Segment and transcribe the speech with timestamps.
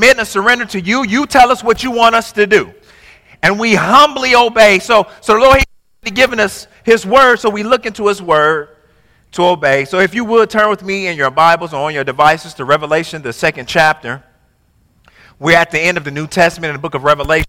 [0.00, 1.04] submit and surrender to you.
[1.04, 2.72] You tell us what you want us to do.
[3.42, 4.78] And we humbly obey.
[4.78, 5.62] So, so the Lord,
[6.02, 8.68] He's given us His word, so we look into His word
[9.32, 9.84] to obey.
[9.84, 12.64] So if you would turn with me in your Bibles or on your devices to
[12.64, 14.24] Revelation, the second chapter.
[15.38, 17.46] We're at the end of the New Testament in the book of Revelation.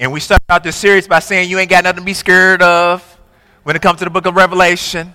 [0.00, 2.62] And we start out this series by saying you ain't got nothing to be scared
[2.62, 3.00] of
[3.62, 5.14] when it comes to the book of Revelation.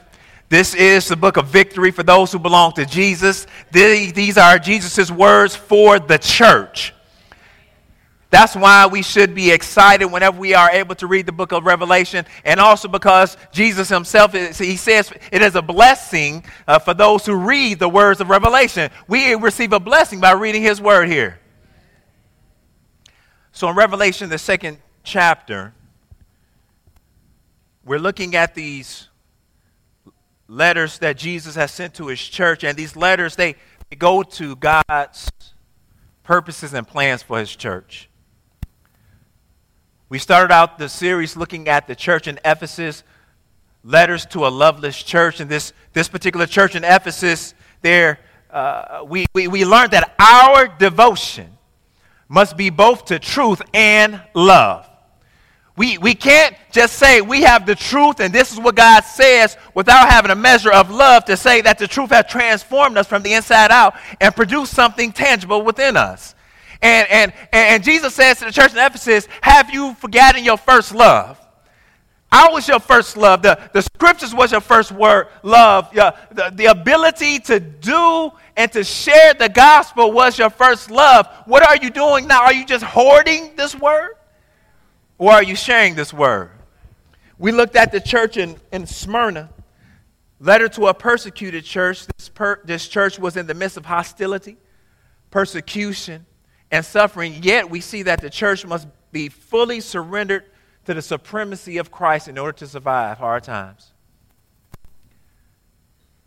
[0.50, 3.48] This is the book of victory for those who belong to Jesus.
[3.72, 6.94] These are Jesus' words for the church.
[8.30, 11.66] That's why we should be excited whenever we are able to read the book of
[11.66, 17.26] Revelation, and also because Jesus himself, he says it is a blessing uh, for those
[17.26, 18.92] who read the words of Revelation.
[19.08, 21.40] We receive a blessing by reading his word here.
[23.54, 25.74] So in Revelation, the second chapter,
[27.86, 29.08] we're looking at these
[30.48, 33.56] letters that Jesus has sent to his church, and these letters, they,
[33.90, 35.30] they go to God's
[36.24, 38.10] purposes and plans for his church.
[40.10, 43.04] We started out the series looking at the church in Ephesus,
[43.84, 45.42] letters to a loveless church.
[45.42, 48.20] And this, this particular church in Ephesus, there,
[48.50, 51.58] uh, we, we, we learned that our devotion
[52.30, 54.87] must be both to truth and love.
[55.78, 59.56] We, we can't just say we have the truth and this is what God says
[59.76, 63.22] without having a measure of love to say that the truth has transformed us from
[63.22, 66.34] the inside out and produced something tangible within us.
[66.82, 70.96] And, and, and Jesus says to the church in Ephesus, Have you forgotten your first
[70.96, 71.40] love?
[72.32, 73.44] I was your first love.
[73.44, 75.92] The, the scriptures was your first word, love.
[75.94, 81.28] the, the ability to do and to share the gospel was your first love.
[81.46, 82.42] What are you doing now?
[82.42, 84.17] Are you just hoarding this word?
[85.18, 86.52] Or are you sharing this word?
[87.38, 89.50] We looked at the church in, in Smyrna,
[90.40, 92.08] letter to a persecuted church.
[92.08, 94.58] This, per, this church was in the midst of hostility,
[95.32, 96.26] persecution,
[96.72, 100.44] and suffering, yet we see that the church must be fully surrendered
[100.86, 103.92] to the supremacy of Christ in order to survive hard times.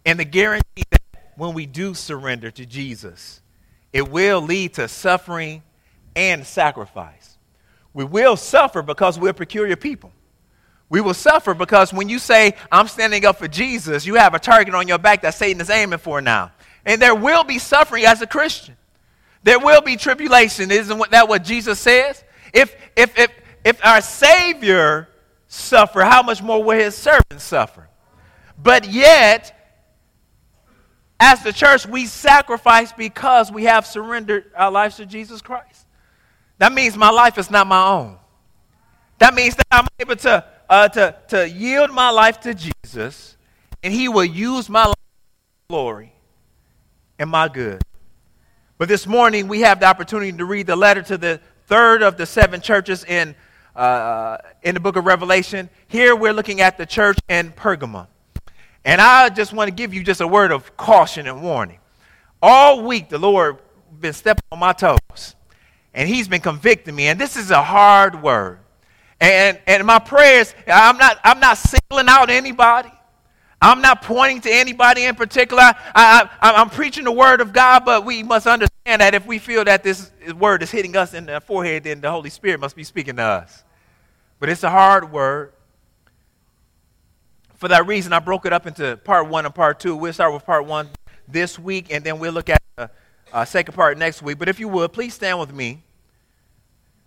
[0.05, 1.03] And the guarantee that
[1.37, 3.43] when we do surrender to Jesus,
[3.93, 5.63] it will lead to suffering
[6.17, 7.30] and sacrifice.
[7.93, 10.13] We will suffer because we're peculiar people.
[10.89, 14.39] We will suffer because when you say, I'm standing up for Jesus, you have a
[14.39, 16.53] target on your back that Satan is aiming for now.
[16.85, 18.77] And there will be suffering as a Christian.
[19.43, 20.71] There will be tribulation.
[20.71, 22.23] Isn't that what Jesus says?
[22.53, 23.31] If, if, if,
[23.65, 25.09] if our Savior
[25.47, 27.89] suffer, how much more will his servants suffer?
[28.63, 29.57] But yet,
[31.19, 35.87] as the church, we sacrifice because we have surrendered our lives to Jesus Christ.
[36.61, 38.19] That means my life is not my own.
[39.19, 43.39] That means that I'm able to, uh, to, to yield my life to Jesus,
[43.83, 44.95] and he will use my life
[45.71, 46.13] glory
[47.19, 47.81] and my good.
[48.77, 52.19] But this morning, we have the opportunity to read the letter to the third of
[52.19, 53.35] the seven churches in,
[53.75, 55.71] uh, in the book of Revelation.
[55.89, 58.07] Here, we're looking at the church in Pergamum.
[58.85, 61.79] And I just want to give you just a word of caution and warning.
[62.43, 63.59] All week, the Lord
[63.99, 65.37] been stepping on my toes,
[65.95, 67.09] and He's been convicting me.
[67.09, 68.59] And this is a hard word.
[69.21, 72.91] And, and my prayers, I'm not, I'm not singling out anybody.
[73.63, 75.63] I'm not pointing to anybody in particular.
[75.63, 79.39] I, I, am preaching the word of God, but we must understand that if we
[79.39, 82.75] feel that this word is hitting us in the forehead, then the Holy Spirit must
[82.75, 83.63] be speaking to us.
[84.39, 85.53] But it's a hard word.
[87.57, 89.95] For that reason, I broke it up into part one and part two.
[89.95, 90.89] We'll start with part one
[91.29, 92.60] this week, and then we'll look at
[93.33, 94.39] uh, second part next week.
[94.39, 95.83] But if you would, please stand with me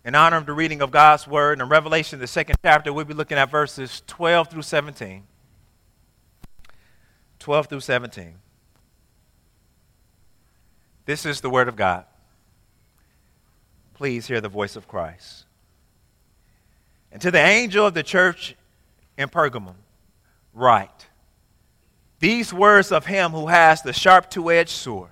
[0.05, 1.61] in honor of the reading of God's word.
[1.61, 5.23] In Revelation, the second chapter, we'll be looking at verses 12 through 17.
[7.39, 8.35] 12 through 17.
[11.05, 12.05] This is the Word of God.
[13.93, 15.45] Please hear the voice of Christ.
[17.11, 18.55] And to the angel of the church
[19.17, 19.75] in Pergamum,
[20.53, 21.07] write
[22.19, 25.11] these words of him who has the sharp two edged sword.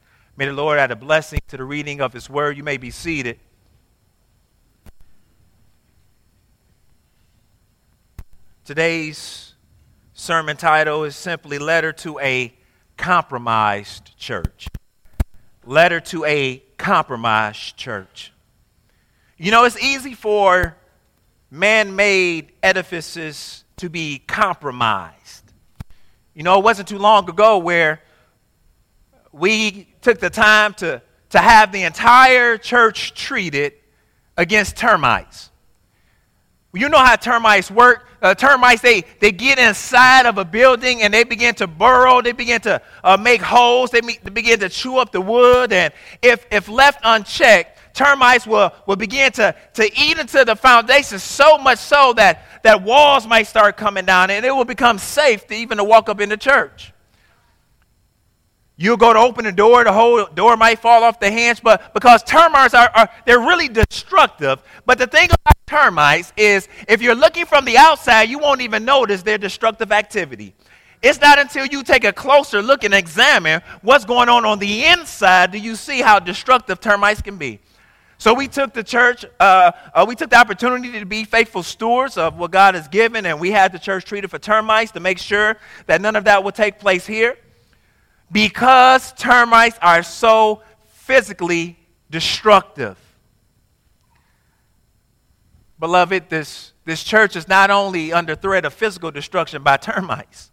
[0.41, 2.57] May the Lord add a blessing to the reading of his word.
[2.57, 3.37] You may be seated.
[8.65, 9.53] Today's
[10.13, 12.55] sermon title is simply Letter to a
[12.97, 14.67] Compromised Church.
[15.63, 18.33] Letter to a Compromised Church.
[19.37, 20.75] You know, it's easy for
[21.51, 25.53] man made edifices to be compromised.
[26.33, 28.01] You know, it wasn't too long ago where
[29.31, 33.73] we took the time to, to have the entire church treated
[34.37, 35.51] against termites.
[36.73, 38.07] You know how termites work.
[38.21, 42.21] Uh, termites, they, they get inside of a building and they begin to burrow.
[42.21, 43.91] They begin to uh, make holes.
[43.91, 45.73] They, they begin to chew up the wood.
[45.73, 51.19] And if, if left unchecked, termites will, will begin to, to eat into the foundation
[51.19, 55.45] so much so that, that walls might start coming down and it will become safe
[55.47, 56.90] to even to walk up in the church.
[58.81, 61.93] You'll go to open the door, the whole door might fall off the hinge, but
[61.93, 64.59] because termites are, are they're really destructive.
[64.87, 68.83] But the thing about termites is if you're looking from the outside, you won't even
[68.83, 70.55] notice their destructive activity.
[71.03, 74.85] It's not until you take a closer look and examine what's going on on the
[74.85, 77.59] inside do you see how destructive termites can be.
[78.17, 82.17] So we took the church, uh, uh, we took the opportunity to be faithful stewards
[82.17, 85.19] of what God has given, and we had the church treated for termites to make
[85.19, 87.37] sure that none of that would take place here.
[88.31, 91.77] Because termites are so physically
[92.09, 92.97] destructive.
[95.79, 100.51] Beloved, this, this church is not only under threat of physical destruction by termites,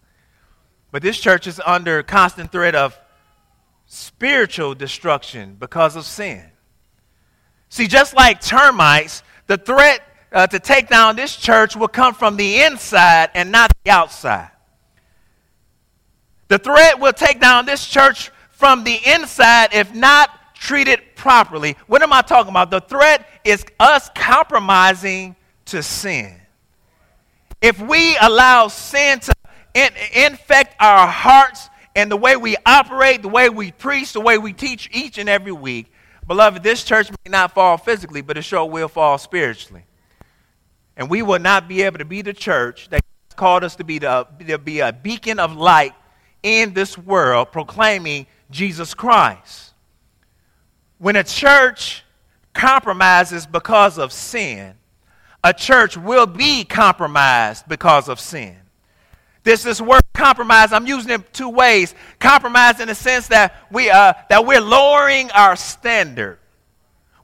[0.91, 2.99] but this church is under constant threat of
[3.87, 6.43] spiritual destruction because of sin.
[7.69, 10.01] See, just like termites, the threat
[10.33, 14.51] uh, to take down this church will come from the inside and not the outside.
[16.49, 21.77] The threat will take down this church from the inside if not treated properly.
[21.87, 22.71] What am I talking about?
[22.71, 25.37] The threat is us compromising
[25.67, 26.35] to sin.
[27.61, 29.33] If we allow sin to
[29.75, 34.39] in, infect our hearts and the way we operate, the way we preach, the way
[34.39, 35.93] we teach each and every week,
[36.27, 39.85] beloved, this church may not fall physically, but it sure will fall spiritually.
[40.97, 43.03] And we will not be able to be the church that
[43.37, 45.93] called us to be, the, to be a beacon of light
[46.49, 49.75] in this world proclaiming Jesus Christ.
[50.97, 52.05] When a church
[52.55, 54.75] compromises because of sin,
[55.45, 58.57] a church will be compromised because of sin.
[59.45, 60.73] This is word compromise.
[60.73, 61.95] I'm using it two ways.
[62.19, 66.39] Compromise in the sense that we uh, that we're lowering our standard.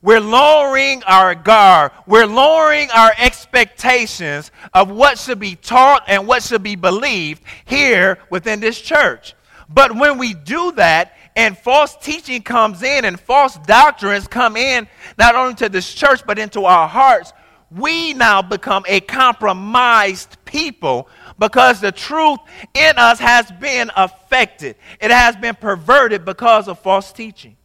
[0.05, 1.93] We're lowering our guard.
[2.07, 8.19] We're lowering our expectations of what should be taught and what should be believed here
[8.29, 9.35] within this church.
[9.67, 14.87] But when we do that, and false teaching comes in and false doctrines come in,
[15.17, 17.33] not only to this church, but into our hearts,
[17.71, 21.09] we now become a compromised people
[21.39, 22.41] because the truth
[22.75, 24.77] in us has been affected.
[25.01, 27.57] It has been perverted because of false teaching.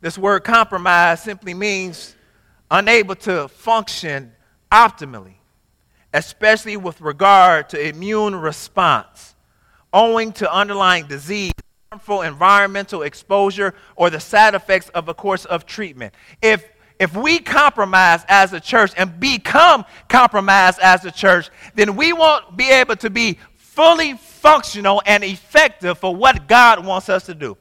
[0.00, 2.14] This word compromise simply means
[2.70, 4.32] unable to function
[4.70, 5.34] optimally,
[6.12, 9.34] especially with regard to immune response,
[9.92, 11.52] owing to underlying disease,
[11.90, 16.14] harmful environmental exposure, or the side effects of a course of treatment.
[16.42, 16.64] If
[16.98, 22.56] if we compromise as a church and become compromised as a church, then we won't
[22.56, 27.58] be able to be fully functional and effective for what God wants us to do.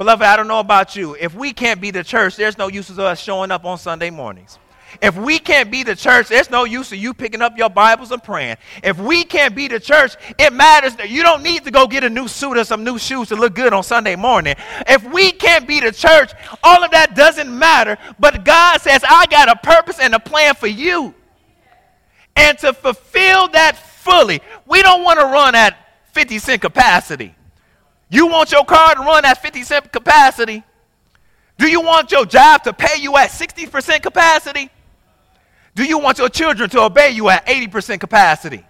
[0.00, 1.14] Beloved, I don't know about you.
[1.20, 4.08] If we can't be the church, there's no use of us showing up on Sunday
[4.08, 4.58] mornings.
[5.02, 8.10] If we can't be the church, there's no use of you picking up your Bibles
[8.10, 8.56] and praying.
[8.82, 12.02] If we can't be the church, it matters that you don't need to go get
[12.02, 14.54] a new suit or some new shoes to look good on Sunday morning.
[14.88, 16.32] If we can't be the church,
[16.64, 17.98] all of that doesn't matter.
[18.18, 21.14] But God says, I got a purpose and a plan for you.
[22.36, 25.76] And to fulfill that fully, we don't want to run at
[26.14, 27.34] 50 cent capacity.
[28.10, 30.64] You want your car to run at 50 cent capacity?
[31.58, 34.68] Do you want your job to pay you at 60% capacity?
[35.74, 38.64] Do you want your children to obey you at 80% capacity?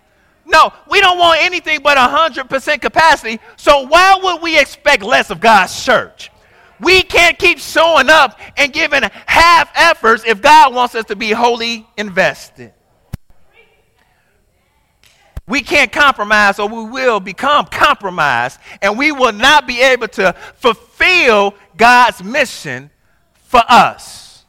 [0.44, 3.40] No, we don't want anything but 100% capacity.
[3.56, 6.30] So why would we expect less of God's church?
[6.80, 11.30] We can't keep showing up and giving half efforts if God wants us to be
[11.30, 12.73] wholly invested.
[15.50, 20.33] We can't compromise or we will become compromised and we will not be able to
[20.54, 22.88] fulfill God's mission
[23.35, 24.45] for us.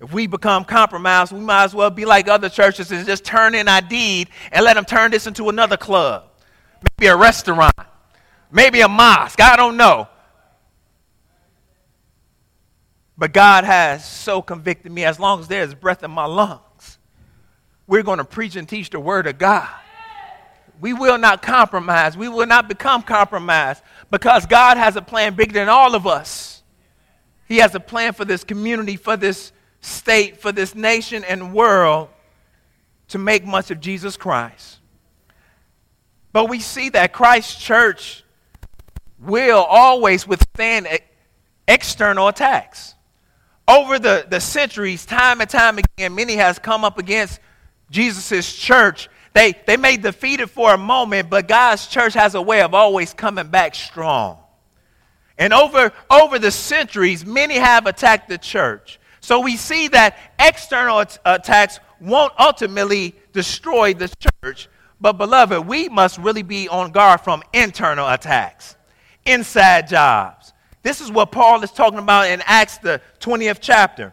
[0.00, 3.54] If we become compromised, we might as well be like other churches and just turn
[3.54, 6.24] in our deed and let them turn this into another club,
[6.98, 7.74] maybe a restaurant,
[8.50, 9.42] maybe a mosque.
[9.42, 10.08] I don't know.
[13.18, 16.62] But God has so convicted me as long as there's breath in my lungs,
[17.86, 19.68] we're going to preach and teach the word of God.
[20.80, 22.16] We will not compromise.
[22.16, 26.62] We will not become compromised because God has a plan bigger than all of us.
[27.46, 32.08] He has a plan for this community, for this state, for this nation and world
[33.08, 34.78] to make much of Jesus Christ.
[36.32, 38.24] But we see that Christ Church
[39.20, 40.88] will always withstand
[41.68, 42.94] external attacks.
[43.68, 47.38] Over the, the centuries, time and time again, many has come up against
[47.92, 49.08] Jesus' church.
[49.34, 52.74] They, they may defeat it for a moment, but God's church has a way of
[52.74, 54.38] always coming back strong.
[55.38, 58.98] And over, over the centuries, many have attacked the church.
[59.20, 64.68] So we see that external attacks won't ultimately destroy the church.
[65.00, 68.76] But, beloved, we must really be on guard from internal attacks,
[69.24, 70.52] inside jobs.
[70.82, 74.12] This is what Paul is talking about in Acts, the 20th chapter.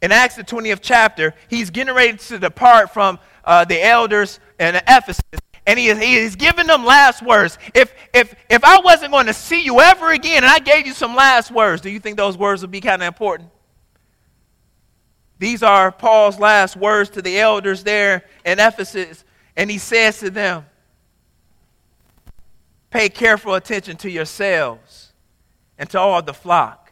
[0.00, 4.76] In Acts, the 20th chapter, he's getting ready to depart from uh, the elders in
[4.76, 5.22] Ephesus,
[5.66, 7.58] and he is, he is giving them last words.
[7.74, 10.92] If, if, if I wasn't going to see you ever again and I gave you
[10.92, 13.50] some last words, do you think those words would be kind of important?
[15.38, 19.24] These are Paul's last words to the elders there in Ephesus,
[19.56, 20.64] and he says to them,
[22.90, 25.12] Pay careful attention to yourselves
[25.76, 26.87] and to all the flock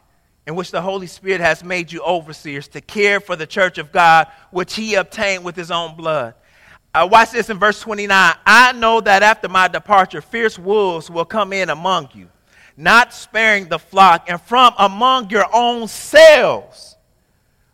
[0.47, 3.91] in which the Holy Spirit has made you overseers to care for the church of
[3.91, 6.35] God, which he obtained with his own blood.
[6.93, 8.33] Uh, watch this in verse 29.
[8.45, 12.29] I know that after my departure, fierce wolves will come in among you,
[12.77, 16.95] not sparing the flock, and from among your own selves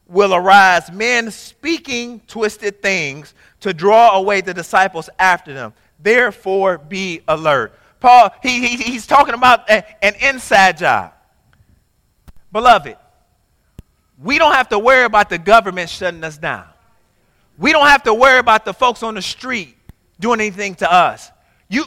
[0.07, 5.73] will arise men speaking twisted things to draw away the disciples after them.
[5.99, 7.77] Therefore, be alert.
[7.99, 11.12] Paul, he, he, he's talking about a, an inside job.
[12.53, 12.95] Beloved,
[14.21, 16.65] we don't have to worry about the government shutting us down.
[17.57, 19.75] We don't have to worry about the folks on the street
[20.19, 21.31] doing anything to us.
[21.67, 21.85] You,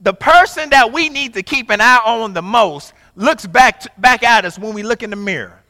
[0.00, 4.24] the person that we need to keep an eye on the most looks back, back
[4.24, 5.62] at us when we look in the mirror.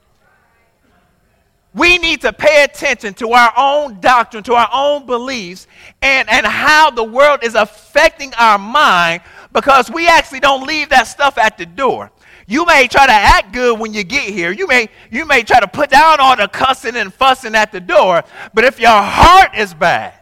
[1.75, 5.67] We need to pay attention to our own doctrine, to our own beliefs,
[6.01, 9.21] and, and how the world is affecting our mind
[9.53, 12.11] because we actually don't leave that stuff at the door.
[12.47, 14.53] You may try to act good when you get here.
[14.53, 17.81] You may, you may try to put down all the cussing and fussing at the
[17.81, 18.23] door,
[18.55, 20.15] but if your heart is bad,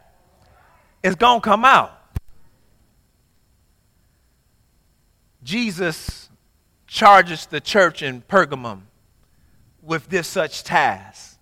[1.03, 1.93] it's going to come out.
[5.43, 6.31] Jesus
[6.87, 8.83] charges the church in Pergamum
[9.83, 11.39] with this such task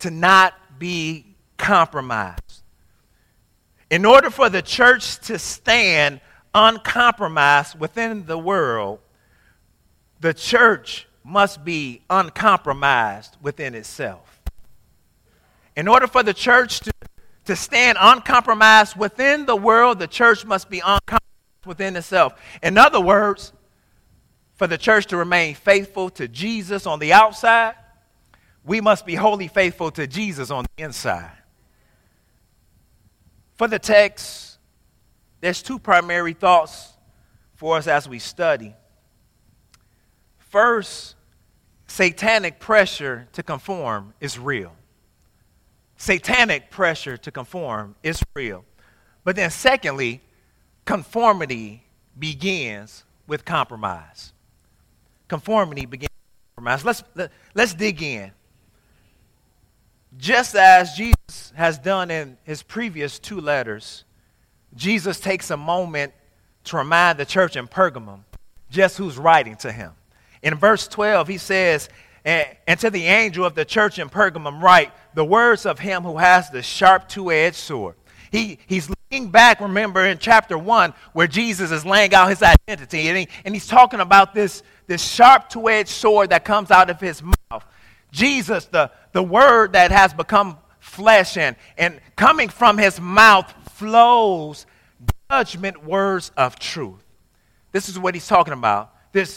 [0.00, 2.62] to not be compromised.
[3.88, 6.20] In order for the church to stand
[6.54, 9.00] uncompromised within the world,
[10.20, 14.42] the church must be uncompromised within itself.
[15.76, 16.92] In order for the church to,
[17.46, 22.34] to stand uncompromised within the world, the church must be uncompromised within itself.
[22.62, 23.52] In other words,
[24.54, 27.74] for the church to remain faithful to Jesus on the outside
[28.64, 31.32] we must be wholly faithful to Jesus on the inside.
[33.56, 34.58] For the text,
[35.40, 36.92] there's two primary thoughts
[37.56, 38.74] for us as we study.
[40.50, 41.14] First,
[41.86, 44.72] satanic pressure to conform is real.
[45.96, 48.64] Satanic pressure to conform is real.
[49.24, 50.20] But then, secondly,
[50.84, 51.84] conformity
[52.18, 54.32] begins with compromise.
[55.28, 56.84] Conformity begins with compromise.
[56.84, 58.32] Let's, let, us dig in
[60.16, 64.04] just as Jesus has done in his previous two letters,
[64.74, 66.12] Jesus takes a moment
[66.64, 68.20] to remind the church in Pergamum
[68.70, 69.92] just who's writing to him.
[70.42, 71.88] In verse 12, he says,
[72.24, 76.18] and, to the angel of the church in Pergamum, write the words of him who
[76.18, 77.96] has the sharp two edged sword.
[78.30, 83.08] He, he's looking back, remember, in chapter 1, where Jesus is laying out his identity,
[83.08, 86.90] and, he, and he's talking about this, this sharp two edged sword that comes out
[86.90, 87.64] of his mouth.
[88.12, 94.66] Jesus, the, the word that has become flesh and, and coming from his mouth flows
[95.30, 97.04] judgment words of truth.
[97.72, 98.92] This is what he's talking about.
[99.12, 99.36] This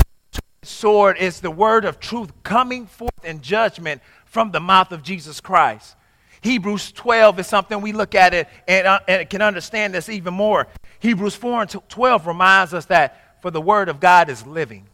[0.65, 5.39] sword is the word of truth coming forth in judgment from the mouth of Jesus
[5.39, 5.95] Christ.
[6.41, 10.33] Hebrews 12 is something we look at it and, uh, and can understand this even
[10.33, 10.67] more.
[10.99, 14.87] Hebrews 4 and 12 reminds us that for the word of God is living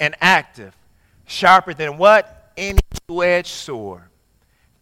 [0.00, 0.74] and active
[1.26, 2.52] sharper than what?
[2.56, 4.04] Any two edged sword,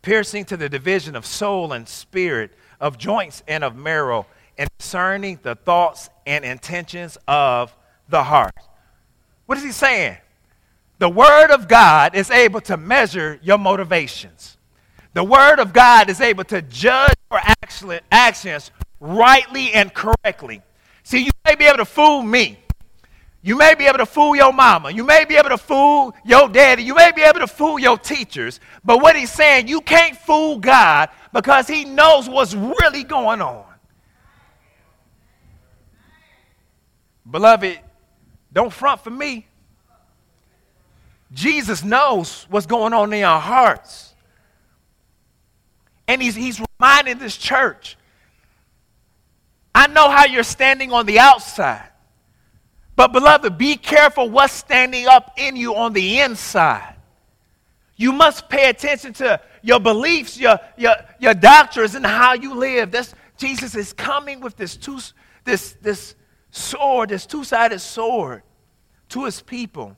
[0.02, 4.26] piercing to the division of soul and spirit, of joints and of marrow,
[4.58, 7.74] and discerning the thoughts and intentions of
[8.08, 8.54] the heart.
[9.50, 10.16] What is he saying?
[11.00, 14.56] The Word of God is able to measure your motivations.
[15.12, 17.40] The Word of God is able to judge your
[18.12, 20.62] actions rightly and correctly.
[21.02, 22.60] See, you may be able to fool me.
[23.42, 24.92] You may be able to fool your mama.
[24.92, 26.84] You may be able to fool your daddy.
[26.84, 28.60] You may be able to fool your teachers.
[28.84, 33.64] But what he's saying, you can't fool God because he knows what's really going on.
[37.28, 37.80] Beloved,
[38.52, 39.46] don't front for me.
[41.32, 44.14] Jesus knows what's going on in our hearts.
[46.08, 47.96] And he's, he's reminding this church
[49.72, 51.88] I know how you're standing on the outside.
[52.96, 56.96] But, beloved, be careful what's standing up in you on the inside.
[57.96, 62.90] You must pay attention to your beliefs, your, your, your doctrines, and how you live.
[62.90, 64.98] This, Jesus is coming with this, two,
[65.44, 66.14] this, this
[66.50, 68.42] sword, this two sided sword
[69.10, 69.96] to his people.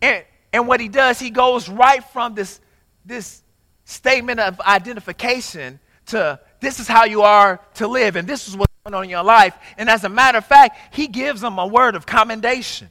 [0.00, 2.60] And, and what he does, he goes right from this,
[3.04, 3.42] this
[3.84, 8.72] statement of identification to this is how you are to live, and this is what's
[8.84, 9.54] going on in your life.
[9.76, 12.90] And as a matter of fact, he gives them a word of commendation.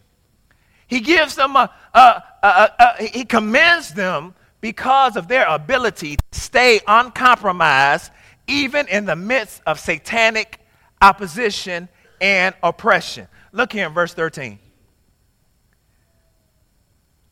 [0.88, 6.40] He gives them a, a, a, a he commends them because of their ability to
[6.40, 8.12] stay uncompromised
[8.48, 10.60] even in the midst of satanic
[11.02, 11.90] opposition
[12.22, 13.28] and oppression.
[13.52, 14.60] Look here in verse 13.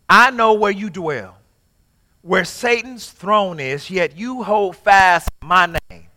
[0.08, 1.38] I know where you dwell,
[2.22, 6.08] where Satan's throne is, yet you hold fast my name.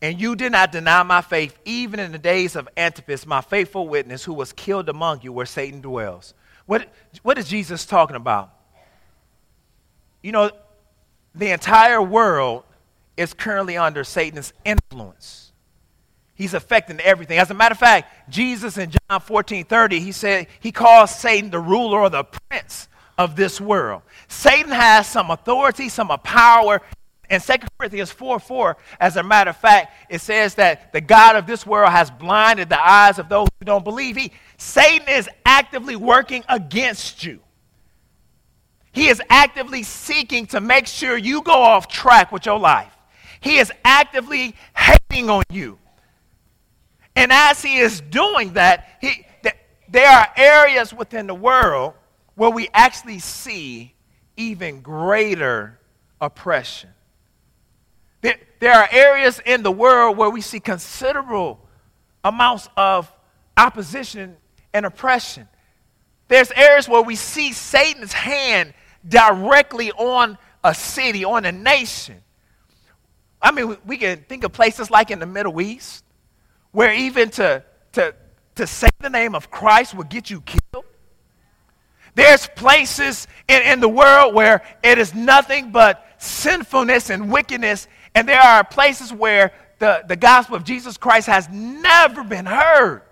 [0.00, 3.86] And you did not deny my faith, even in the days of Antipas, my faithful
[3.86, 6.34] witness, who was killed among you where Satan dwells.
[6.66, 6.88] What,
[7.22, 8.52] what is Jesus talking about?
[10.22, 10.50] You know,
[11.34, 12.64] the entire world
[13.16, 15.51] is currently under Satan's influence.
[16.34, 17.38] He's affecting everything.
[17.38, 21.50] As a matter of fact, Jesus in John 14 30, he said he calls Satan
[21.50, 24.02] the ruler or the prince of this world.
[24.28, 26.80] Satan has some authority, some power.
[27.30, 31.36] In 2 Corinthians 4 4, as a matter of fact, it says that the God
[31.36, 34.16] of this world has blinded the eyes of those who don't believe.
[34.16, 37.40] He, Satan is actively working against you.
[38.92, 42.92] He is actively seeking to make sure you go off track with your life.
[43.40, 45.78] He is actively hating on you.
[47.14, 49.56] And as he is doing that, he, th-
[49.88, 51.94] there are areas within the world
[52.34, 53.94] where we actually see
[54.36, 55.78] even greater
[56.20, 56.90] oppression.
[58.22, 61.60] There, there are areas in the world where we see considerable
[62.24, 63.12] amounts of
[63.56, 64.36] opposition
[64.72, 65.48] and oppression.
[66.28, 68.72] There's areas where we see Satan's hand
[69.06, 72.22] directly on a city, on a nation.
[73.40, 76.04] I mean, we can think of places like in the Middle East,
[76.72, 78.14] where even to, to,
[78.56, 80.84] to say the name of Christ would get you killed.
[82.14, 88.28] There's places in, in the world where it is nothing but sinfulness and wickedness, and
[88.28, 93.02] there are places where the, the gospel of Jesus Christ has never been heard.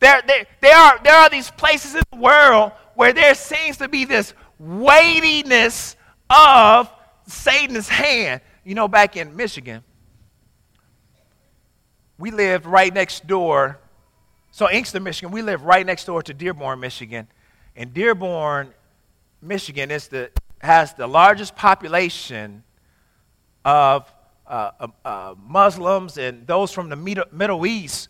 [0.00, 3.88] There, there, there, are, there are these places in the world where there seems to
[3.88, 5.96] be this weightiness
[6.28, 6.90] of
[7.26, 8.40] Satan's hand.
[8.64, 9.82] You know, back in Michigan,
[12.20, 13.78] we lived right next door.
[14.52, 17.26] So, Inkster, Michigan, we live right next door to Dearborn, Michigan.
[17.74, 18.74] And Dearborn,
[19.40, 20.30] Michigan is the,
[20.60, 22.62] has the largest population
[23.64, 24.12] of
[24.46, 28.08] uh, uh, uh, Muslims and those from the Middle East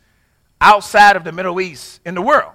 [0.61, 2.53] outside of the Middle East in the world.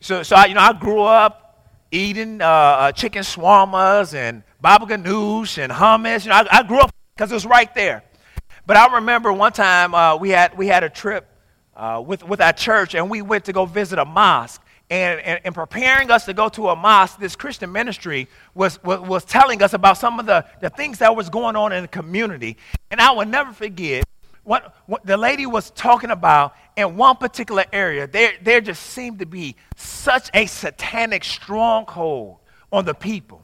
[0.00, 4.86] So, so I, you know, I grew up eating uh, uh, chicken shawarmas and baba
[4.86, 6.24] ganoush and hummus.
[6.24, 8.02] You know, I, I grew up because it was right there.
[8.70, 11.26] But I remember one time uh, we, had, we had a trip
[12.06, 15.52] with, with our church, and we went to go visit a mosque and, and, and,
[15.52, 19.72] preparing us to go to a mosque, this Christian ministry was, was, was telling us
[19.72, 22.56] about some of the, the things that was going on in the community.
[22.92, 24.04] And I will never forget
[24.44, 28.06] what, what the lady was talking about in one particular area.
[28.06, 32.36] There, there just seemed to be such a satanic stronghold
[32.70, 33.42] on the people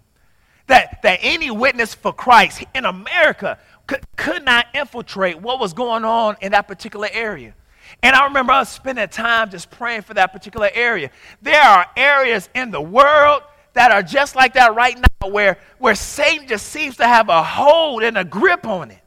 [0.67, 6.05] that, that any witness for Christ in America could, could not infiltrate what was going
[6.05, 7.55] on in that particular area.
[8.03, 11.11] And I remember us spending time just praying for that particular area.
[11.41, 13.43] There are areas in the world
[13.75, 17.43] that are just like that right now where, where Satan just seems to have a
[17.43, 18.99] hold and a grip on it.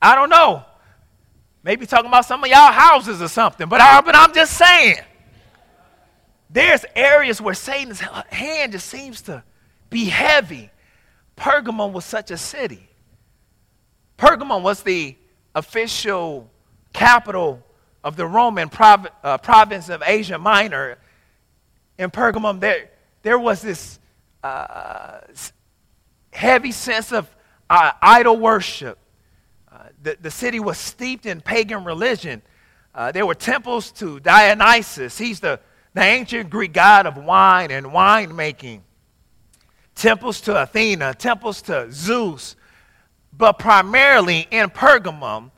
[0.00, 0.64] I don't know.
[1.64, 4.98] Maybe talking about some of y'all houses or something, but, I, but I'm just saying.
[6.50, 9.42] There's areas where Satan's hand just seems to
[9.88, 10.70] be heavy.
[11.36, 12.88] Pergamum was such a city.
[14.18, 15.16] Pergamum was the
[15.54, 16.50] official
[16.92, 17.62] capital
[18.04, 20.98] of the Roman prov- uh, province of Asia Minor.
[21.98, 22.90] In Pergamum, there,
[23.22, 23.98] there was this
[24.42, 25.20] uh,
[26.32, 27.34] heavy sense of
[27.70, 28.98] uh, idol worship.
[29.70, 32.42] Uh, the, the city was steeped in pagan religion.
[32.94, 35.16] Uh, there were temples to Dionysus.
[35.16, 35.60] He's the,
[35.94, 38.80] the ancient Greek god of wine and winemaking.
[39.94, 42.56] Temples to Athena, temples to Zeus.
[43.36, 45.50] But primarily in Pergamum,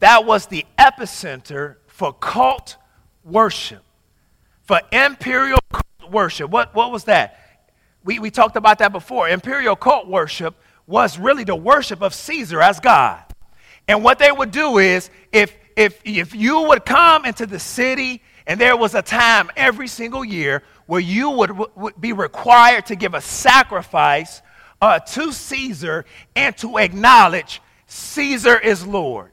[0.00, 2.76] that was the epicenter for cult
[3.24, 3.82] worship,
[4.62, 6.50] for imperial cult worship.
[6.50, 7.38] What, what was that?
[8.04, 9.28] We, we talked about that before.
[9.28, 10.54] Imperial cult worship
[10.86, 13.22] was really the worship of Caesar as God.
[13.88, 18.22] And what they would do is, if, if, if you would come into the city,
[18.46, 22.96] and there was a time every single year where you would, would be required to
[22.96, 24.42] give a sacrifice
[24.80, 26.04] uh, to Caesar
[26.36, 29.30] and to acknowledge Caesar is Lord.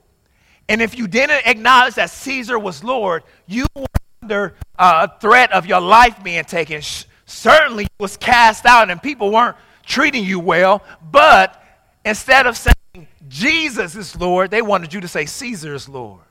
[0.70, 3.86] And if you didn't acknowledge that Caesar was Lord, you were
[4.22, 6.82] under uh, threat of your life being taken.
[7.26, 10.84] Certainly, was cast out, and people weren't treating you well.
[11.12, 11.62] But
[12.06, 16.22] instead of saying Jesus is Lord, they wanted you to say Caesar is Lord.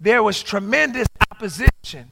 [0.00, 2.10] There was tremendous opposition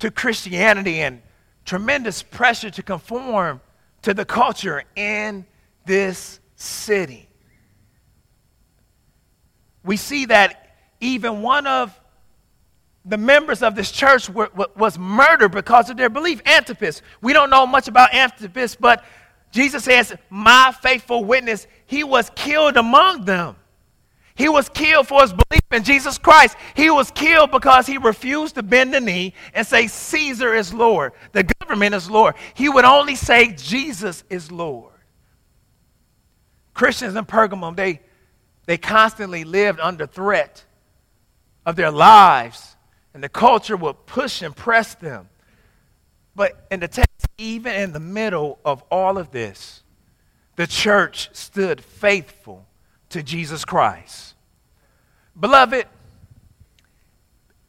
[0.00, 1.22] to Christianity and
[1.64, 3.60] tremendous pressure to conform
[4.02, 5.46] to the culture in
[5.86, 7.28] this city.
[9.84, 11.98] We see that even one of
[13.04, 16.40] the members of this church were, was murdered because of their belief.
[16.46, 17.02] Antipas.
[17.20, 19.04] We don't know much about Antipas, but
[19.50, 23.56] Jesus says, My faithful witness, he was killed among them.
[24.36, 26.56] He was killed for his belief in Jesus Christ.
[26.74, 31.12] He was killed because he refused to bend the knee and say, Caesar is Lord.
[31.32, 32.34] The government is Lord.
[32.54, 34.92] He would only say, Jesus is Lord.
[36.74, 38.00] Christians in Pergamum, they,
[38.66, 40.64] they constantly lived under threat
[41.64, 42.76] of their lives,
[43.14, 45.28] and the culture would push and press them.
[46.34, 49.84] But in the text, even in the middle of all of this,
[50.56, 52.66] the church stood faithful
[53.14, 54.34] to Jesus Christ.
[55.38, 55.86] Beloved,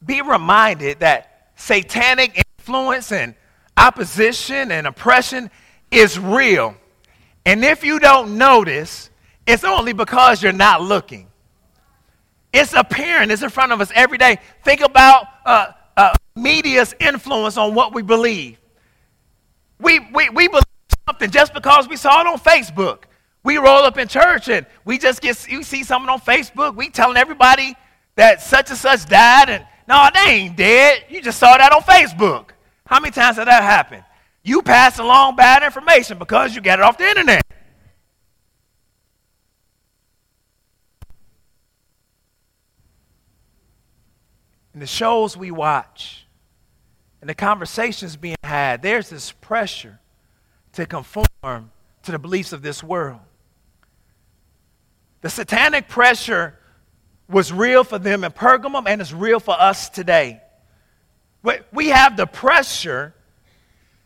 [0.04, 3.36] be reminded that satanic influence and
[3.76, 5.48] opposition and oppression
[5.92, 6.74] is real.
[7.44, 9.08] And if you don't notice,
[9.46, 11.28] it's only because you're not looking.
[12.52, 14.38] It's appearing, it's in front of us every day.
[14.64, 18.58] Think about uh, uh, media's influence on what we believe.
[19.78, 20.64] We, we, we believe
[21.06, 23.04] something just because we saw it on Facebook.
[23.46, 26.90] We roll up in church and we just get, you see something on Facebook, we
[26.90, 27.76] telling everybody
[28.16, 31.04] that such and such died, and no, they ain't dead.
[31.08, 32.48] You just saw that on Facebook.
[32.86, 34.02] How many times has that happened?
[34.42, 37.44] You pass along bad information because you got it off the internet.
[44.74, 46.26] In the shows we watch
[47.20, 50.00] and the conversations being had, there's this pressure
[50.72, 51.70] to conform
[52.02, 53.20] to the beliefs of this world.
[55.20, 56.58] The satanic pressure
[57.28, 60.40] was real for them in Pergamum and is real for us today.
[61.72, 63.14] We have the pressure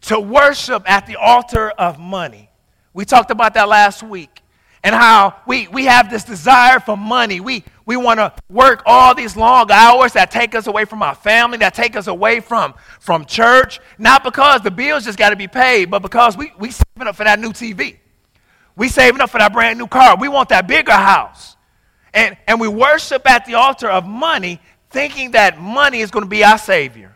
[0.02, 2.50] to worship at the altar of money.
[2.92, 4.42] We talked about that last week
[4.82, 7.40] and how we, we have this desire for money.
[7.40, 11.14] We, we want to work all these long hours that take us away from our
[11.14, 15.36] family, that take us away from, from church, not because the bills just got to
[15.36, 17.98] be paid, but because we, we saving up for that new TV.
[18.80, 20.16] We saving up for that brand new car.
[20.16, 21.54] We want that bigger house.
[22.14, 26.28] And, and we worship at the altar of money, thinking that money is going to
[26.30, 27.14] be our Savior.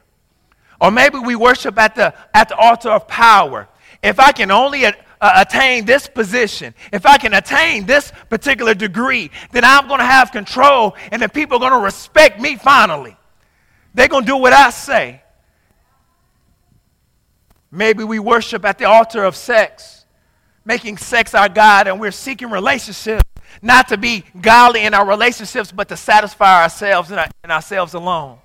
[0.79, 3.67] Or maybe we worship at the, at the altar of power.
[4.03, 9.31] If I can only uh, attain this position, if I can attain this particular degree,
[9.53, 13.17] then I'm going to have control and the people are going to respect me finally.
[13.95, 15.23] They're going to do what I say.
[17.71, 19.94] Maybe we worship at the altar of sex
[20.65, 23.23] making sex our God and we're seeking relationships,
[23.63, 27.95] not to be godly in our relationships, but to satisfy ourselves and, our, and ourselves
[27.95, 28.39] alone.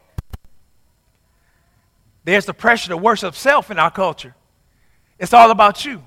[2.24, 4.36] There's the pressure to worship self in our culture.
[5.18, 6.04] It's all about you.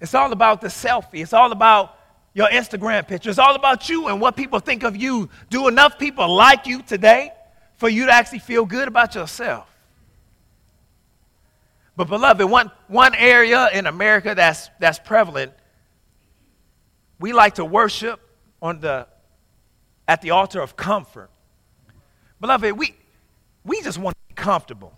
[0.00, 1.22] It's all about the selfie.
[1.22, 1.96] It's all about
[2.34, 3.30] your Instagram picture.
[3.30, 5.28] It's all about you and what people think of you.
[5.50, 7.32] Do enough people like you today
[7.76, 9.67] for you to actually feel good about yourself?
[11.98, 15.52] But, beloved, one, one area in America that's, that's prevalent,
[17.18, 18.20] we like to worship
[18.62, 19.08] on the,
[20.06, 21.28] at the altar of comfort.
[22.40, 22.94] Beloved, we,
[23.64, 24.92] we just want to be comfortable.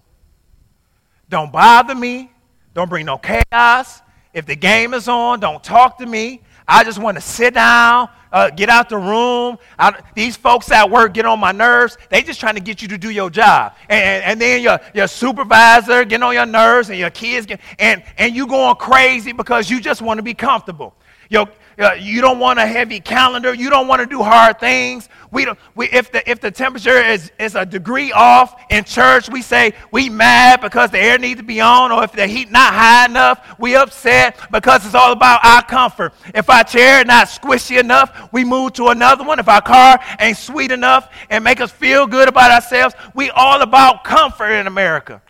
[1.31, 2.31] Don't bother me.
[2.75, 4.03] Don't bring no chaos.
[4.35, 6.43] If the game is on, don't talk to me.
[6.71, 9.59] I just want to sit down, uh, get out the room.
[9.77, 11.99] I, these folks at work get on my nerves.
[12.11, 13.75] They just trying to get you to do your job.
[13.89, 18.05] And, and, then your, your supervisor get on your nerves and your kids get, and,
[18.19, 20.95] and you going crazy because you just want to be comfortable.
[21.29, 21.49] Your,
[21.81, 23.55] uh, you don't want a heavy calendar.
[23.55, 25.09] You don't want to do hard things.
[25.33, 29.31] We don't, we, if, the, if the temperature is, is a degree off in church,
[29.31, 32.51] we say we mad because the air needs to be on, or if the heat
[32.51, 36.13] not high enough, we upset because it's all about our comfort.
[36.35, 39.39] If our chair not squishy enough, we move to another one.
[39.39, 43.63] If our car ain't sweet enough and make us feel good about ourselves, we all
[43.63, 45.23] about comfort in America.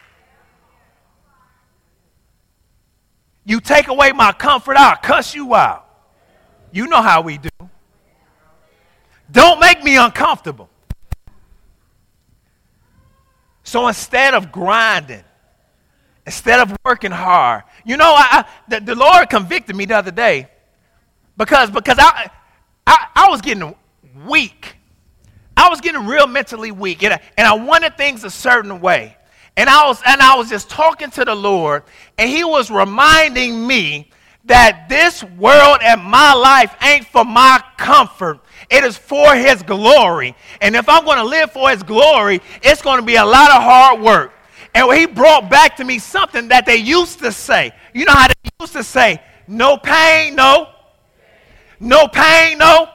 [3.44, 5.89] You take away my comfort, I'll cuss you out.
[6.72, 7.48] You know how we do.
[9.30, 10.68] Don't make me uncomfortable.
[13.62, 15.22] So instead of grinding,
[16.26, 20.10] instead of working hard, you know, I, I, the, the, Lord convicted me the other
[20.10, 20.48] day
[21.36, 22.30] because, because I,
[22.86, 23.74] I, I was getting
[24.26, 24.76] weak.
[25.56, 29.16] I was getting real mentally weak, and I, and I wanted things a certain way.
[29.56, 31.84] And I, was, and I was just talking to the Lord,
[32.18, 34.10] and He was reminding me
[34.44, 38.40] that this world and my life ain't for my comfort.
[38.70, 40.34] It is for His glory.
[40.60, 43.50] And if I'm going to live for His glory, it's going to be a lot
[43.50, 44.32] of hard work.
[44.74, 47.72] And He brought back to me something that they used to say.
[47.92, 50.68] You know how they used to say, no pain, no.
[51.80, 52.88] No pain, no.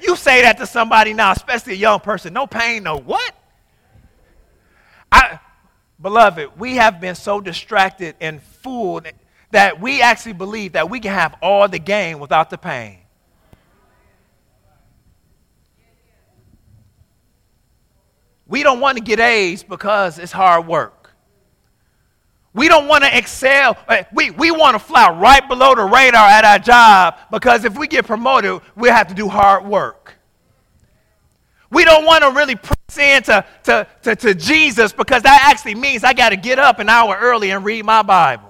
[0.00, 2.32] You say that to somebody now, especially a young person.
[2.32, 3.34] No pain, no what?
[5.12, 5.38] I,
[6.00, 9.06] beloved, we have been so distracted and fooled
[9.50, 12.98] that we actually believe that we can have all the gain without the pain.
[18.46, 21.00] We don't want to get A's because it's hard work.
[22.52, 23.76] We don't want to excel.
[23.86, 27.78] Uh, we, we want to fly right below the radar at our job because if
[27.78, 30.14] we get promoted, we'll have to do hard work.
[31.70, 36.02] We don't want to really press into to, to, to Jesus because that actually means
[36.02, 38.49] I got to get up an hour early and read my Bible.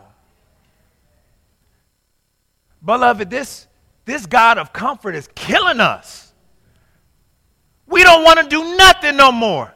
[2.85, 3.67] Beloved, this,
[4.05, 6.33] this God of comfort is killing us.
[7.87, 9.75] We don't want to do nothing no more,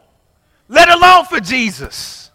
[0.68, 2.30] let alone for Jesus.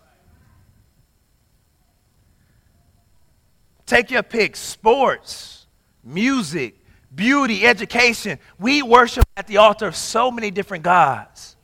[3.85, 5.65] Take your pick sports,
[6.03, 6.75] music,
[7.15, 8.37] beauty, education.
[8.59, 11.55] We worship at the altar of so many different gods.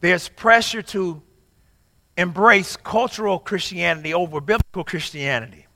[0.00, 1.22] There's pressure to
[2.22, 5.66] embrace cultural Christianity over biblical Christianity.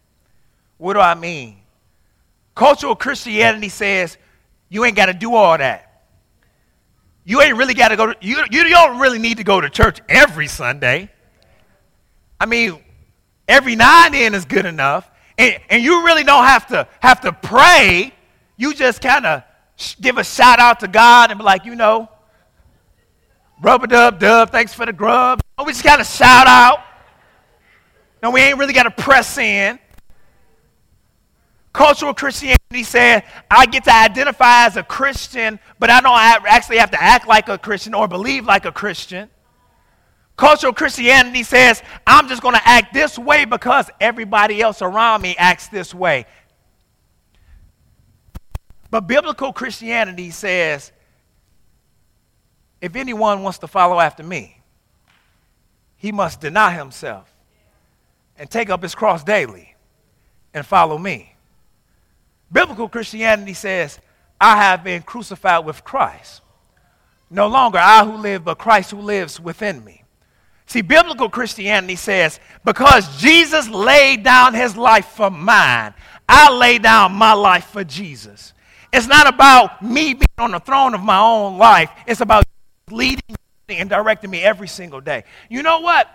[0.78, 1.58] What do I mean?
[2.54, 4.16] Cultural Christianity says
[4.68, 6.04] you ain't got to do all that.
[7.24, 9.68] You ain't really got to go to, you, you don't really need to go to
[9.68, 11.10] church every Sunday.
[12.40, 12.78] I mean,
[13.48, 15.10] every now and then is good enough.
[15.36, 18.14] And, and you really don't have to have to pray.
[18.56, 19.42] You just kind of
[20.00, 22.08] give a shout out to God and be like, you know,
[23.62, 25.40] rub a dub dub, thanks for the grub.
[25.58, 26.84] Oh, we just got to shout out.
[28.22, 29.78] No, we ain't really got to press in.
[31.72, 36.90] Cultural Christianity said, I get to identify as a Christian, but I don't actually have
[36.92, 39.28] to act like a Christian or believe like a Christian.
[40.36, 45.34] Cultural Christianity says, I'm just going to act this way because everybody else around me
[45.38, 46.26] acts this way.
[48.90, 50.92] But biblical Christianity says,
[52.80, 54.60] if anyone wants to follow after me,
[55.96, 57.32] he must deny himself
[58.38, 59.74] and take up his cross daily
[60.52, 61.34] and follow me.
[62.52, 63.98] Biblical Christianity says,
[64.40, 66.42] I have been crucified with Christ.
[67.30, 70.04] No longer I who live, but Christ who lives within me.
[70.66, 75.94] See, biblical Christianity says, because Jesus laid down his life for mine,
[76.28, 78.52] I lay down my life for Jesus.
[78.92, 82.44] It's not about me being on the throne of my own life, it's about
[82.90, 83.34] leading
[83.68, 85.24] and directing me every single day.
[85.48, 86.08] You know what?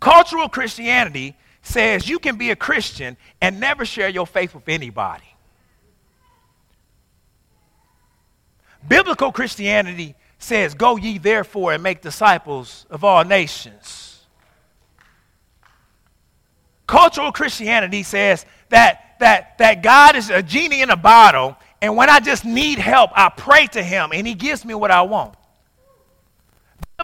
[0.00, 5.24] Cultural Christianity says you can be a Christian and never share your faith with anybody.
[8.86, 14.26] Biblical Christianity says, Go ye therefore and make disciples of all nations.
[16.86, 22.10] Cultural Christianity says that, that, that God is a genie in a bottle, and when
[22.10, 25.34] I just need help, I pray to Him and He gives me what I want.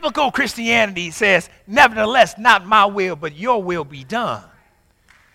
[0.02, 4.42] Biblical Christianity says, Nevertheless, not my will, but your will be done.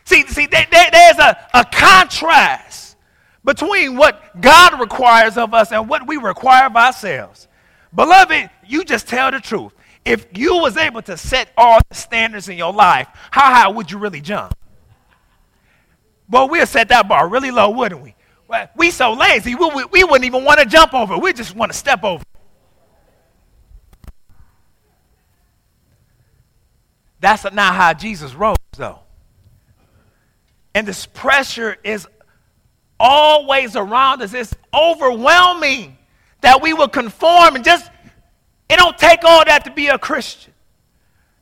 [0.04, 2.98] See, see there, there, there's a, a contrast
[3.46, 7.48] between what God requires of us and what we require of ourselves.
[7.96, 9.72] Beloved, you just tell the truth.
[10.04, 13.90] if you was able to set all the standards in your life, how high would
[13.90, 14.54] you really jump?
[16.30, 18.16] Well, we'll set that bar really low, wouldn't we?
[18.76, 21.18] We so lazy, we, we, we wouldn't even want to jump over.
[21.18, 22.26] We just want to step over.
[27.20, 29.00] That's not how Jesus rose, though.
[30.74, 32.08] And this pressure is
[33.00, 34.34] always around us.
[34.34, 35.98] It's overwhelming
[36.42, 37.90] that we will conform and just,
[38.70, 40.54] it don't take all that to be a Christian.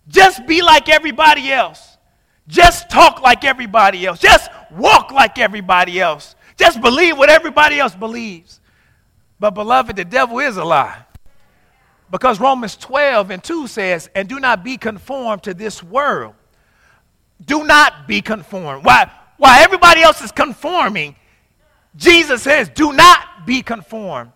[0.07, 1.97] Just be like everybody else.
[2.47, 4.19] Just talk like everybody else.
[4.19, 6.35] Just walk like everybody else.
[6.57, 8.61] Just believe what everybody else believes.
[9.39, 10.97] But, beloved, the devil is a lie.
[12.15, 16.34] Because Romans 12 and 2 says, and do not be conformed to this world.
[17.45, 18.86] Do not be conformed.
[18.86, 21.17] Why, why everybody else is conforming,
[21.97, 24.32] Jesus says, do not be conformed,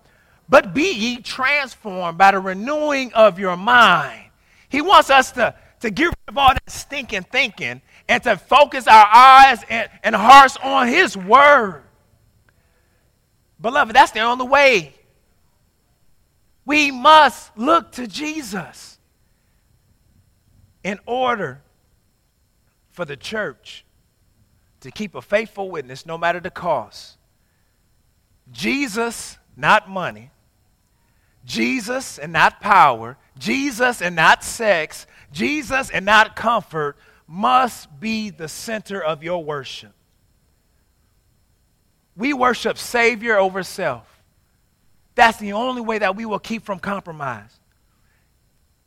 [0.50, 4.30] but be ye transformed by the renewing of your mind.
[4.68, 8.88] He wants us to, to get rid of all that stinking thinking and to focus
[8.88, 11.84] our eyes and, and hearts on His Word.
[13.62, 14.99] Beloved, that's the only way
[16.66, 19.00] we must look to Jesus
[20.84, 21.62] in order
[22.92, 23.86] for the church
[24.82, 27.18] to keep a faithful witness no matter the cost.
[28.52, 30.32] Jesus, not money.
[31.46, 33.18] Jesus and not power.
[33.38, 35.06] Jesus and not sex.
[35.32, 39.94] Jesus and not comfort must be the center of your worship.
[42.16, 44.19] We worship Savior over self.
[45.20, 47.60] That's the only way that we will keep from compromise.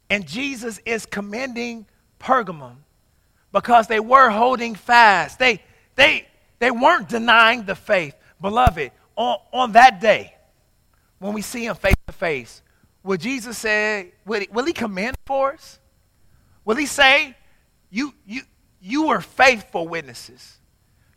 [0.09, 1.85] And Jesus is commending
[2.19, 2.77] Pergamum
[3.53, 5.39] because they were holding fast.
[5.39, 5.63] They,
[5.95, 6.27] they,
[6.59, 8.15] they weren't denying the faith.
[8.41, 10.35] Beloved, on, on that day,
[11.19, 12.63] when we see him face to face,
[13.03, 15.79] will Jesus say, will he, will he commend for us?
[16.65, 17.37] Will he say,
[17.91, 18.41] you, you,
[18.81, 20.57] you were faithful witnesses.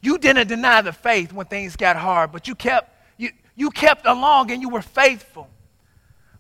[0.02, 2.92] You didn't deny the faith when things got hard, but you kept
[3.56, 5.50] you kept along and you were faithful.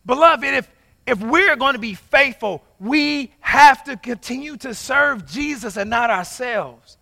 [0.05, 0.69] Beloved, if,
[1.07, 6.09] if we're going to be faithful, we have to continue to serve Jesus and not
[6.09, 6.97] ourselves.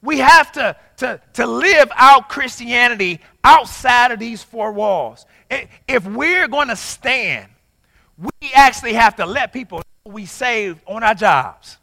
[0.00, 5.26] We have to, to, to live out Christianity outside of these four walls.
[5.86, 7.48] If we're going to stand,
[8.18, 11.78] we actually have to let people know we saved on our jobs.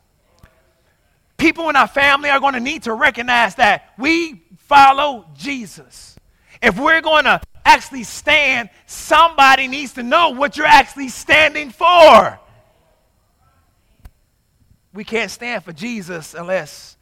[1.38, 6.19] People in our family are going to need to recognize that we follow Jesus.
[6.62, 12.40] If we're going to actually stand, somebody needs to know what you're actually standing for.
[14.94, 16.98] We can't stand for Jesus unless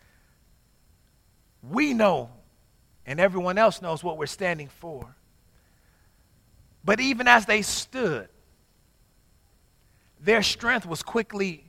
[1.64, 2.30] we know
[3.06, 5.16] and everyone else knows what we're standing for.
[6.84, 8.28] But even as they stood,
[10.20, 11.64] their strength was quickly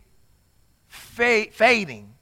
[0.88, 2.14] fading.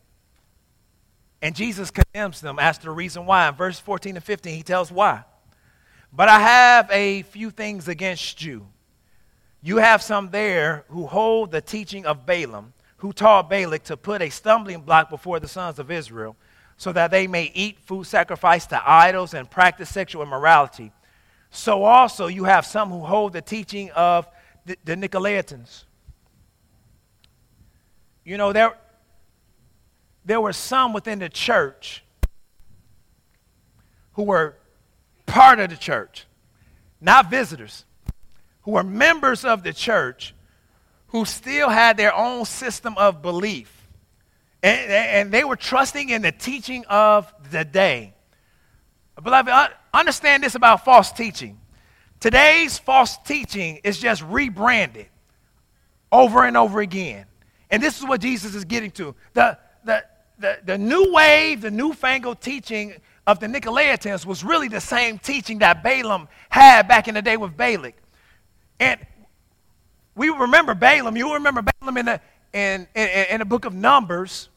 [1.41, 3.49] And Jesus condemns them as to the reason why.
[3.49, 5.25] In verse 14 and 15, he tells why.
[6.17, 8.67] But I have a few things against you.
[9.63, 14.23] You have some there who hold the teaching of Balaam, who taught Balak to put
[14.23, 16.35] a stumbling block before the sons of Israel,
[16.79, 20.91] so that they may eat food sacrificed to idols and practice sexual immorality.
[21.51, 24.27] So also you have some who hold the teaching of
[24.65, 25.85] the, the Nicolaitans.
[28.25, 28.75] You know, there,
[30.25, 32.03] there were some within the church
[34.15, 34.57] who were
[35.27, 36.27] part of the church,
[37.01, 37.85] not visitors,
[38.63, 40.35] who were members of the church
[41.09, 43.73] who still had their own system of belief.
[44.63, 48.15] And, and they were trusting in the teaching of the day.
[49.23, 51.61] Beloved, understand this about false teaching.
[52.19, 55.07] Today's false teaching is just rebranded
[56.11, 57.27] over and over again.
[57.71, 59.15] And this is what Jesus is getting to.
[59.35, 60.05] The, the,
[60.39, 62.95] the, the new wave, the newfangled teaching
[63.27, 67.37] of the Nicolaitans was really the same teaching that Balaam had back in the day
[67.37, 67.95] with Balak.
[68.79, 69.01] And
[70.15, 71.17] we remember Balaam.
[71.17, 72.21] You remember Balaam in the,
[72.53, 74.49] in, in, in the book of Numbers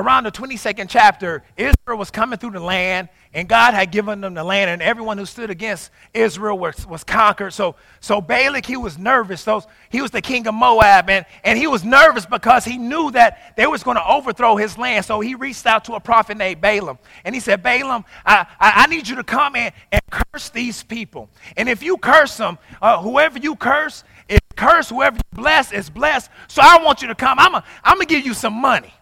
[0.00, 4.34] around the 22nd chapter, Israel was coming through the land, and God had given them
[4.34, 7.52] the land, and everyone who stood against Israel was, was conquered.
[7.52, 9.44] So, so Balak, he was nervous.
[9.44, 13.10] Those, he was the king of Moab, and, and he was nervous because he knew
[13.12, 15.04] that they was going to overthrow his land.
[15.04, 18.72] So he reached out to a prophet named Balaam, and he said, Balaam, I, I,
[18.76, 21.28] I need you to come in and curse these people.
[21.58, 24.88] And if you curse them, uh, whoever you curse, is curse.
[24.88, 26.30] Whoever you bless is blessed.
[26.48, 27.38] So I want you to come.
[27.38, 28.94] I'm going to give you some money.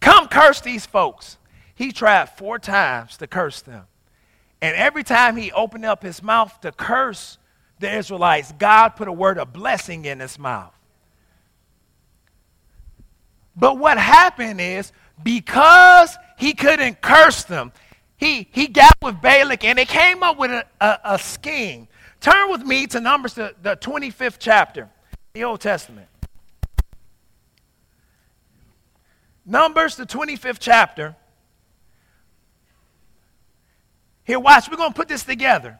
[0.00, 1.38] Come curse these folks.
[1.74, 3.84] He tried four times to curse them.
[4.62, 7.38] And every time he opened up his mouth to curse
[7.78, 10.72] the Israelites, God put a word of blessing in his mouth.
[13.54, 14.92] But what happened is
[15.22, 17.72] because he couldn't curse them,
[18.16, 21.88] he, he got with Balak and they came up with a, a, a scheme.
[22.20, 24.88] Turn with me to Numbers, the, the 25th chapter,
[25.34, 26.08] the Old Testament.
[29.46, 31.16] Numbers, the 25th chapter.
[34.24, 35.78] Here, watch, we're going to put this together.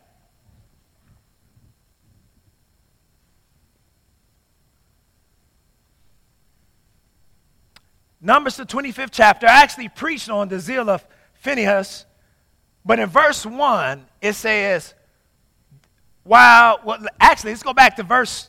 [8.21, 9.47] Numbers, the 25th chapter.
[9.47, 11.05] I actually preached on the zeal of
[11.35, 12.07] Phinehas
[12.87, 14.95] but in verse 1, it says,
[16.23, 18.49] while, well, actually, let's go back to verse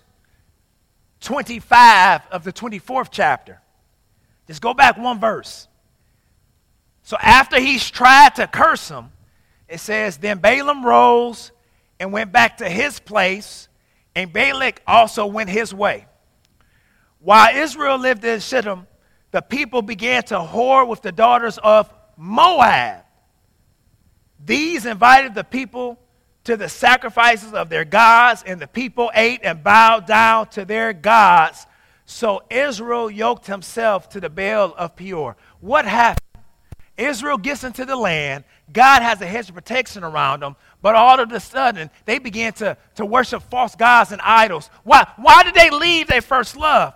[1.22, 3.60] 25 of the 24th chapter.
[4.48, 5.68] Just go back one verse.
[7.04, 9.12] So after he's tried to curse him,
[9.68, 11.52] it says, Then Balaam rose
[12.00, 13.68] and went back to his place,
[14.16, 16.06] and Balak also went his way.
[17.20, 18.88] While Israel lived in Shittim,
[19.32, 23.04] the people began to whore with the daughters of Moab.
[24.44, 26.00] These invited the people
[26.46, 30.94] to the sacrifices of their gods, and the people ate and bowed down to their
[30.94, 31.67] gods.
[32.10, 35.36] So Israel yoked himself to the Baal of Peor.
[35.60, 36.24] What happened?
[36.96, 38.46] Israel gets into the land.
[38.72, 40.56] God has a hedge of protection around them.
[40.82, 44.70] But all of a sudden, they began to, to worship false gods and idols.
[44.84, 46.94] Why, why did they leave their first love?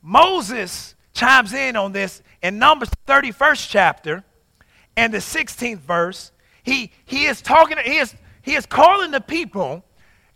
[0.00, 4.24] Moses chimes in on this in Numbers 31st chapter
[4.96, 6.30] and the 16th verse.
[6.62, 9.84] He, he is talking, he is, he is calling the people.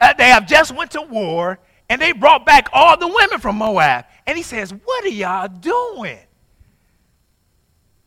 [0.01, 1.61] Uh, they have just went to war
[1.91, 4.07] and they brought back all the women from Moab.
[4.27, 6.21] And he says, What are y'all doing?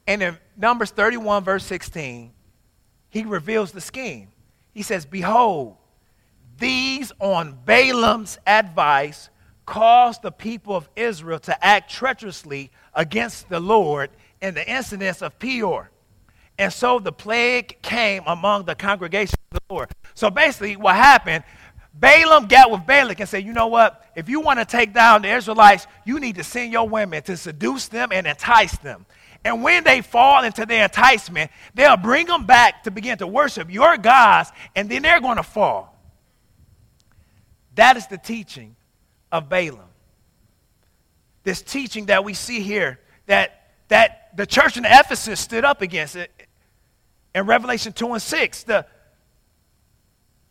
[0.08, 2.32] And in Numbers 31, verse 16,
[3.10, 4.30] he reveals the scheme.
[4.74, 5.76] He says, Behold,
[6.58, 9.30] these on Balaam's advice
[9.66, 14.12] caused the people of Israel to act treacherously against the Lord
[14.42, 15.92] in the incidents of Peor.
[16.58, 19.90] And so the plague came among the congregation of the Lord.
[20.14, 21.44] So basically, what happened,
[21.94, 24.12] Balaam got with Balak and said, You know what?
[24.16, 27.38] If you want to take down the Israelites, you need to send your women to
[27.38, 29.06] seduce them and entice them.
[29.46, 33.72] And when they fall into their enticement, they'll bring them back to begin to worship
[33.72, 35.98] your gods, and then they're going to fall.
[37.76, 38.76] That is the teaching
[39.32, 39.89] of Balaam.
[41.44, 46.16] This teaching that we see here that, that the church in Ephesus stood up against
[46.16, 46.32] it
[47.36, 48.64] in Revelation 2 and 6.
[48.64, 48.86] The,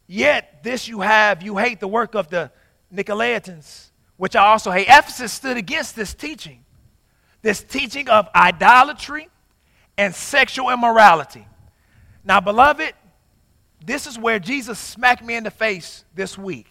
[0.06, 2.50] Yet this you have, you hate the work of the
[2.94, 4.88] Nicolaitans, which I also hate.
[4.88, 6.64] Ephesus stood against this teaching,
[7.40, 9.28] this teaching of idolatry
[9.96, 11.46] and sexual immorality.
[12.24, 12.92] Now, beloved,
[13.84, 16.66] this is where Jesus smacked me in the face this week.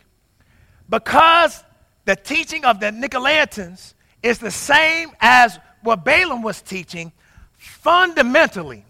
[0.90, 1.64] Because
[2.06, 7.12] the teaching of the Nicolaitans is the same as what Balaam was teaching,
[7.58, 8.86] fundamentally,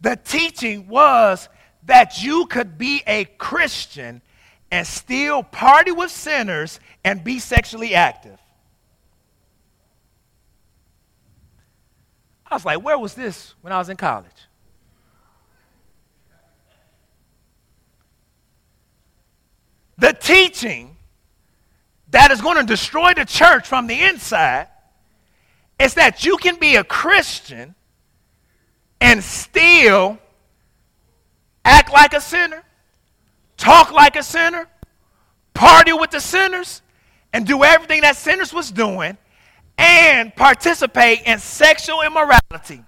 [0.00, 1.48] the teaching was
[1.86, 4.22] that you could be a Christian
[4.70, 8.38] and still party with sinners and be sexually active.
[12.48, 14.30] I was like, where was this when I was in college?
[19.98, 20.96] The teaching
[22.10, 24.68] that is going to destroy the church from the inside
[25.78, 27.74] is that you can be a Christian
[29.00, 30.18] and still
[31.66, 32.62] act like a sinner,
[33.56, 34.68] talk like a sinner,
[35.52, 36.80] party with the sinners,
[37.32, 39.18] and do everything that sinners was doing,
[39.76, 42.82] and participate in sexual immorality.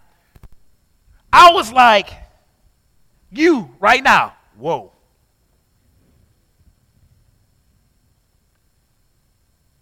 [1.32, 2.08] I was like,
[3.30, 4.92] you right now, whoa.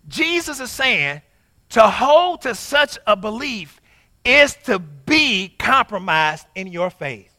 [0.08, 1.20] Jesus is saying
[1.70, 3.80] to hold to such a belief
[4.24, 7.35] is to be compromised in your faith.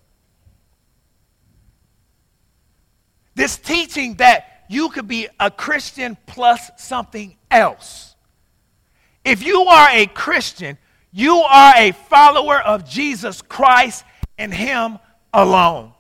[3.38, 8.16] This teaching that you could be a Christian plus something else.
[9.24, 10.76] If you are a Christian,
[11.12, 14.06] you are a follower of Jesus Christ
[14.40, 14.98] and Him
[15.32, 15.94] alone.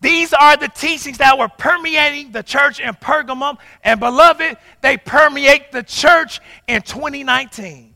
[0.00, 3.58] These are the teachings that were permeating the church in Pergamum.
[3.84, 7.94] And beloved, they permeate the church in 2019.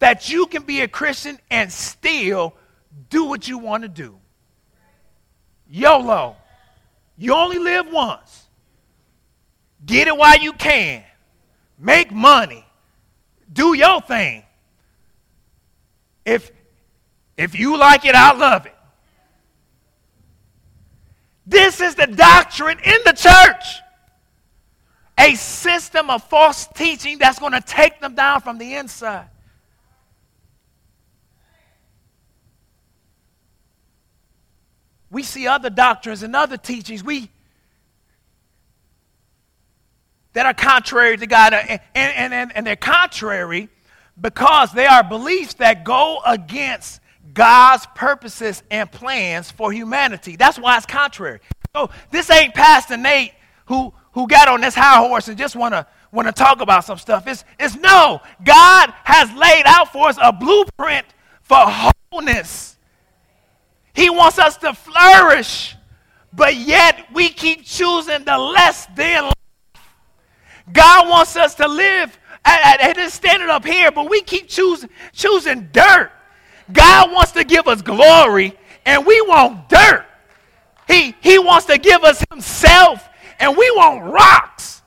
[0.00, 2.54] That you can be a Christian and still
[3.08, 4.18] do what you want to do.
[5.68, 6.36] YOLO.
[7.16, 8.48] You only live once.
[9.84, 11.04] Get it while you can.
[11.78, 12.64] Make money.
[13.52, 14.44] Do your thing.
[16.24, 16.50] If,
[17.36, 18.74] if you like it, I love it.
[21.46, 23.80] This is the doctrine in the church.
[25.20, 29.28] a system of false teaching that's going to take them down from the inside.
[35.10, 37.30] We see other doctrines and other teachings we,
[40.32, 43.68] that are contrary to God, and, and, and, and they're contrary
[44.20, 47.00] because they are beliefs that go against
[47.34, 50.36] God's purposes and plans for humanity.
[50.36, 51.40] That's why it's contrary.
[51.74, 53.32] So this ain't Pastor Nate
[53.66, 56.84] who, who got on this high horse and just want to want to talk about
[56.84, 57.26] some stuff.
[57.26, 58.20] It's, it's no.
[58.44, 61.06] God has laid out for us a blueprint
[61.42, 62.76] for wholeness.
[63.92, 65.76] He wants us to flourish,
[66.32, 69.34] but yet we keep choosing the less than life.
[70.72, 74.88] God wants us to live at, at, at standing up here, but we keep choosing,
[75.12, 76.12] choosing dirt.
[76.72, 80.06] God wants to give us glory, and we want dirt.
[80.86, 84.82] He, he wants to give us Himself, and we want rocks.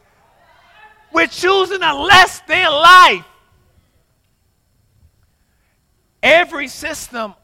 [1.12, 3.26] We're choosing a less than life.
[6.22, 7.36] Every system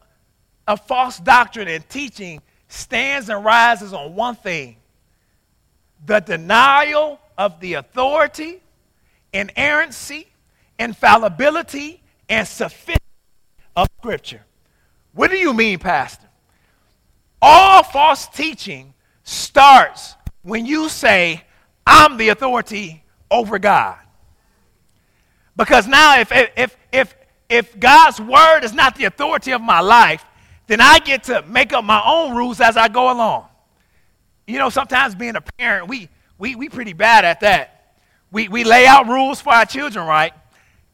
[0.70, 4.76] of false doctrine and teaching stands and rises on one thing
[6.06, 8.62] the denial of the authority,
[9.32, 10.28] inerrancy,
[10.78, 13.00] infallibility, and sufficiency
[13.76, 14.42] of Scripture.
[15.12, 16.28] What do you mean, Pastor?
[17.42, 18.94] All false teaching
[19.24, 21.42] starts when you say,
[21.86, 23.98] I'm the authority over God.
[25.56, 27.14] Because now, if, if, if,
[27.48, 30.24] if God's word is not the authority of my life,
[30.70, 33.48] then I get to make up my own rules as I go along.
[34.46, 36.08] You know, sometimes being a parent, we,
[36.38, 37.96] we, we pretty bad at that.
[38.30, 40.32] We, we lay out rules for our children, right?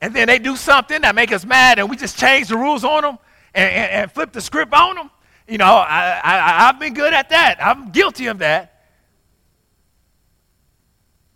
[0.01, 2.85] And then they do something that make us mad, and we just change the rules
[2.85, 3.19] on them
[3.53, 5.11] and, and, and flip the script on them.
[5.47, 7.59] You know, I, I, I've been good at that.
[7.61, 8.83] I'm guilty of that.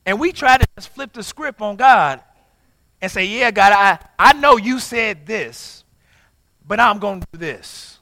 [0.06, 2.22] And we try to just flip the script on God
[3.02, 5.84] and say, Yeah, God, I, I know you said this,
[6.66, 7.99] but I'm going to do this.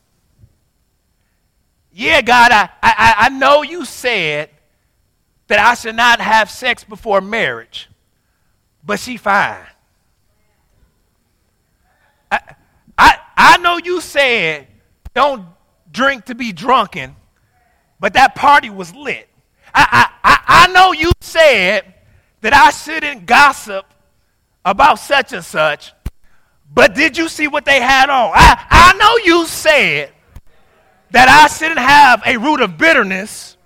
[1.93, 4.51] Yeah, God, I, I, I know you said
[5.49, 7.89] that I should not have sex before marriage,
[8.85, 9.67] but she fine.
[12.31, 12.41] I,
[12.97, 14.67] I, I know you said
[15.15, 15.47] don't
[15.91, 17.17] drink to be drunken,
[17.99, 19.29] but that party was lit.
[19.75, 21.95] I, I, I know you said
[22.41, 23.87] that I shouldn't gossip
[24.65, 25.93] about such and such,
[26.73, 28.33] but did you see what they had on?
[28.35, 30.13] I, I know you said
[31.11, 33.57] that I shouldn't have a root of bitterness,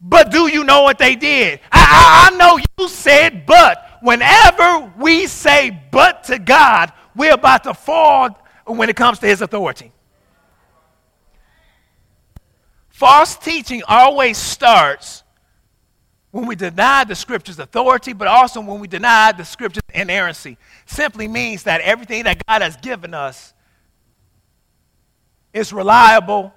[0.00, 1.60] but do you know what they did?
[1.72, 3.84] I, I, I know you said but.
[4.00, 8.30] Whenever we say but to God, we're about to fall
[8.64, 9.92] when it comes to his authority.
[12.90, 15.24] False teaching always starts
[16.30, 20.58] when we deny the scripture's authority, but also when we deny the scripture's inerrancy.
[20.86, 23.54] Simply means that everything that God has given us
[25.58, 26.52] is reliable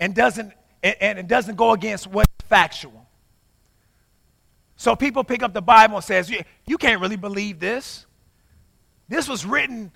[0.00, 3.06] and doesn't and it doesn't go against what's factual.
[4.76, 8.06] So people pick up the Bible and says, you, you can't really believe this.
[9.08, 9.90] This was written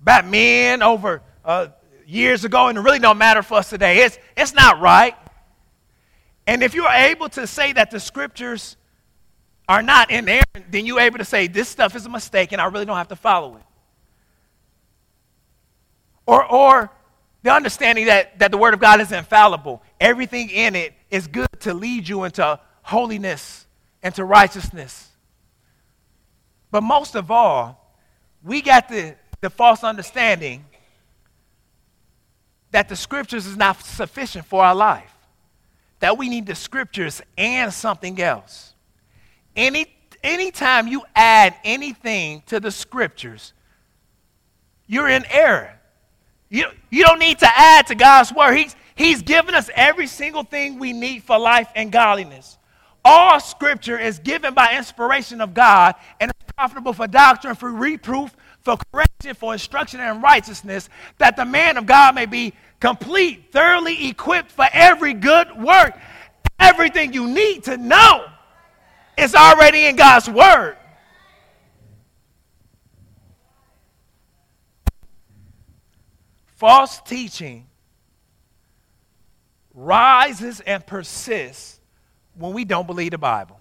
[0.00, 1.68] by men over uh,
[2.06, 4.04] years ago, and it really don't matter for us today.
[4.04, 5.14] It's, it's not right.
[6.46, 8.76] And if you're able to say that the scriptures
[9.68, 12.60] are not in inerrant, then you're able to say this stuff is a mistake and
[12.60, 13.62] I really don't have to follow it.
[16.26, 16.90] Or, or
[17.42, 19.82] the understanding that, that the Word of God is infallible.
[20.00, 23.66] Everything in it is good to lead you into holiness
[24.02, 25.10] and to righteousness.
[26.70, 27.94] But most of all,
[28.42, 30.64] we got the, the false understanding
[32.72, 35.12] that the scriptures is not sufficient for our life,
[36.00, 38.74] that we need the scriptures and something else.
[39.54, 39.86] Any,
[40.22, 43.52] anytime you add anything to the scriptures,
[44.86, 45.75] you're in error.
[46.48, 48.54] You, you don't need to add to God's word.
[48.54, 52.58] He's, he's given us every single thing we need for life and godliness.
[53.04, 58.34] All scripture is given by inspiration of God and is profitable for doctrine, for reproof,
[58.62, 60.88] for correction, for instruction in righteousness,
[61.18, 65.96] that the man of God may be complete, thoroughly equipped for every good work.
[66.58, 68.26] Everything you need to know
[69.16, 70.76] is already in God's word.
[76.56, 77.66] False teaching
[79.74, 81.78] rises and persists
[82.34, 83.60] when we don't believe the Bible.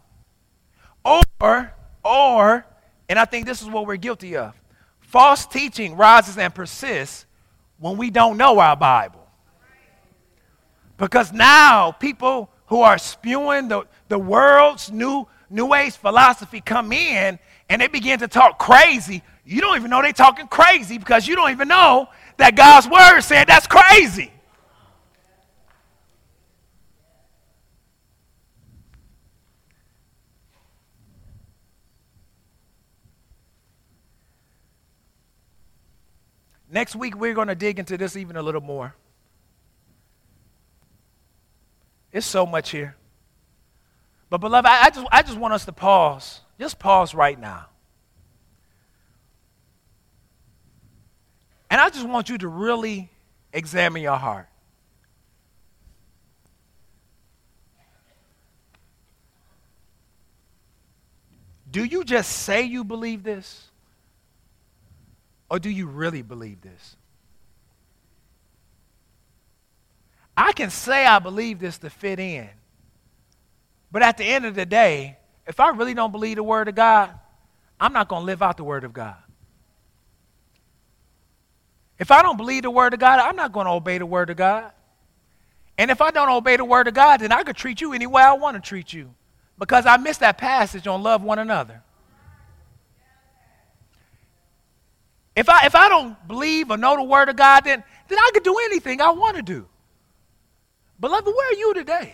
[1.04, 1.74] Or,
[2.04, 2.66] or,
[3.10, 4.56] and I think this is what we're guilty of.
[5.02, 7.26] False teaching rises and persists
[7.80, 9.28] when we don't know our Bible.
[10.98, 17.38] Because now people who are spewing the, the world's new New Age philosophy come in
[17.70, 21.36] and they begin to talk crazy, you don't even know they're talking crazy because you
[21.36, 22.08] don't even know
[22.38, 24.32] that God's word said that's crazy.
[36.76, 38.96] Next week, we're going to dig into this even a little more.
[42.12, 42.98] It's so much here.
[44.30, 46.42] But, beloved, I, I, just, I just want us to pause.
[46.60, 47.68] Just pause right now.
[51.76, 53.09] And I just want you to really
[53.51, 54.47] examine your heart.
[61.69, 63.67] Do you just say you believe this?
[65.49, 66.95] Or do you really believe this?
[70.38, 72.47] I can say I believe this to fit in.
[73.91, 76.76] But at the end of the day, if I really don't believe the Word of
[76.76, 77.11] God,
[77.82, 79.24] I'm not going to live out the Word of God.
[81.98, 84.30] If I don't believe the Word of God, I'm not going to obey the Word
[84.30, 84.72] of God.
[85.78, 88.08] And if I don't obey the Word of God, then I could treat you any
[88.08, 89.14] way I want to treat you
[89.58, 91.82] because I missed that passage on love one another.
[95.36, 98.32] If I, if I don't believe or know the Word of God, then, then I
[98.34, 99.68] could do anything I want to do.
[101.00, 102.14] Beloved, where are you today?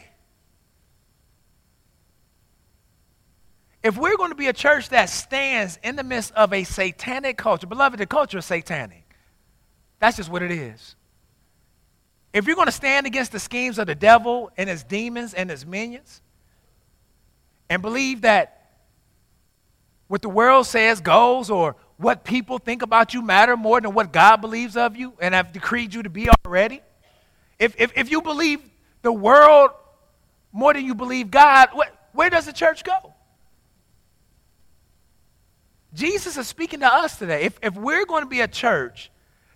[3.83, 7.37] If we're going to be a church that stands in the midst of a satanic
[7.37, 9.00] culture, beloved, the culture is satanic.
[10.01, 10.95] That's just what it is.
[12.33, 15.49] If you're going to stand against the schemes of the devil and his demons and
[15.49, 16.21] his minions,
[17.69, 18.71] and believe that
[20.07, 24.11] what the world says goes or what people think about you matter more than what
[24.11, 26.81] God believes of you and have decreed you to be already,
[27.59, 28.59] if, if, if you believe
[29.03, 29.69] the world
[30.51, 33.13] more than you believe God, wh- where does the church go?
[35.93, 37.43] Jesus is speaking to us today.
[37.43, 39.11] If, if we're going to be a church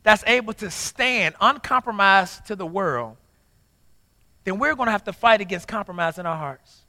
[0.06, 3.18] that's able to stand uncompromised to the world,
[4.44, 6.84] then we're going to have to fight against compromise in our hearts.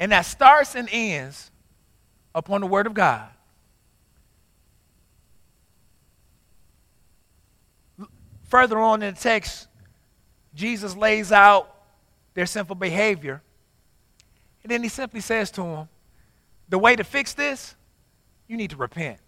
[0.00, 1.50] And that starts and ends
[2.34, 3.28] upon the Word of God.
[8.44, 9.68] Further on in the text,
[10.54, 11.68] Jesus lays out
[12.32, 13.42] their sinful behavior.
[14.62, 15.88] And then he simply says to them,
[16.70, 17.76] The way to fix this,
[18.48, 19.18] you need to repent.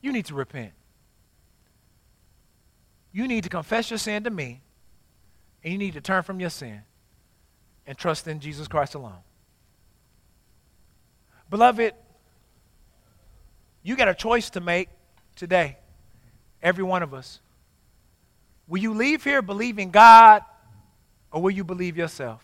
[0.00, 0.72] You need to repent.
[3.14, 4.60] You need to confess your sin to me,
[5.62, 6.82] and you need to turn from your sin
[7.86, 9.22] and trust in Jesus Christ alone.
[11.48, 11.94] Beloved,
[13.84, 14.88] you got a choice to make
[15.36, 15.78] today,
[16.60, 17.38] every one of us.
[18.66, 20.42] Will you leave here believing God
[21.30, 22.42] or will you believe yourself?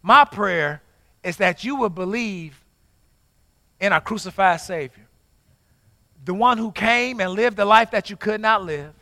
[0.00, 0.80] My prayer
[1.24, 2.62] is that you will believe
[3.80, 5.08] in our crucified Savior,
[6.24, 8.92] the one who came and lived the life that you could not live,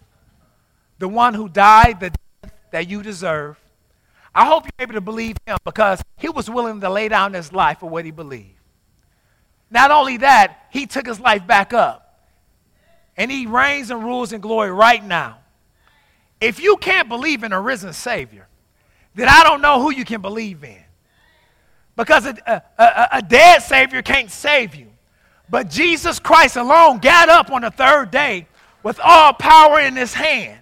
[0.99, 3.59] the one who died the death that you deserve.
[4.35, 7.53] I hope you're able to believe him because he was willing to lay down his
[7.53, 8.55] life for what he believed.
[9.71, 12.07] Not only that, he took his life back up.
[13.17, 15.39] And he reigns and rules in glory right now.
[16.41, 18.49] If you can't believe in a risen Savior,
[19.15, 20.83] then I don't know who you can believe in.
[21.97, 24.90] Because a, a, a, dead Savior can't save you.
[25.51, 28.47] But Jesus Christ alone got up on the third day
[28.83, 30.61] with all power in his hand.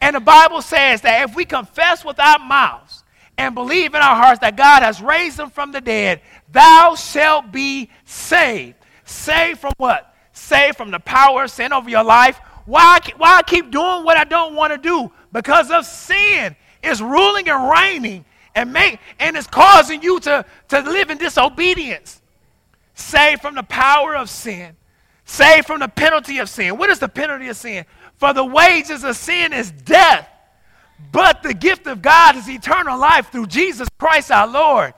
[0.00, 3.04] And the Bible says that if we confess with our mouths
[3.38, 6.20] and believe in our hearts that God has raised him from the dead,
[6.52, 8.74] thou shalt be saved.
[9.04, 10.14] Saved from what?
[10.32, 14.16] Saved from the power of sin over your life why, why I keep doing what
[14.16, 15.12] I don't want to do?
[15.32, 18.24] Because of sin is ruling and reigning
[18.54, 22.22] and make and it's causing you to, to live in disobedience.
[22.94, 24.76] Saved from the power of sin.
[25.24, 26.76] Saved from the penalty of sin.
[26.76, 27.84] What is the penalty of sin?
[28.16, 30.28] For the wages of sin is death.
[31.12, 34.94] But the gift of God is eternal life through Jesus Christ our Lord.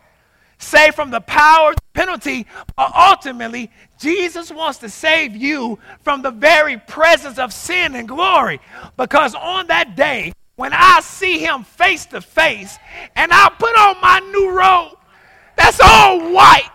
[0.58, 6.78] Saved from the power, penalty, but ultimately Jesus wants to save you from the very
[6.78, 8.60] presence of sin and glory.
[8.96, 12.78] Because on that day, when I see him face to face
[13.14, 14.98] and I put on my new robe
[15.56, 16.70] that's all white,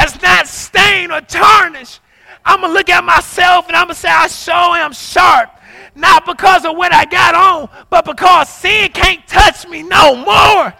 [0.00, 2.00] that's not stained or tarnished,
[2.44, 5.50] I'm going to look at myself and I'm going to say, I sure am sharp.
[5.94, 10.74] Not because of what I got on, but because sin can't touch me no more.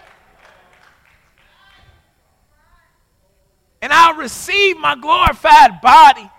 [3.81, 6.29] and I'll receive my glorified body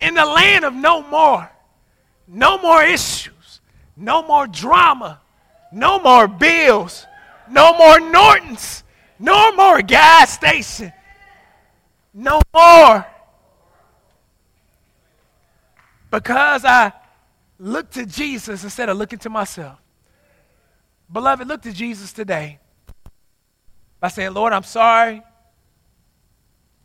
[0.00, 1.50] in the land of no more.
[2.26, 3.60] No more issues,
[3.94, 5.20] no more drama,
[5.70, 7.06] no more bills,
[7.48, 8.82] no more Nortons,
[9.18, 10.92] No more gas station.
[12.18, 13.06] No more.
[16.10, 16.92] Because I
[17.58, 19.78] look to Jesus instead of looking to myself.
[21.12, 22.58] Beloved, look to Jesus today
[24.00, 25.22] by saying, Lord, I'm sorry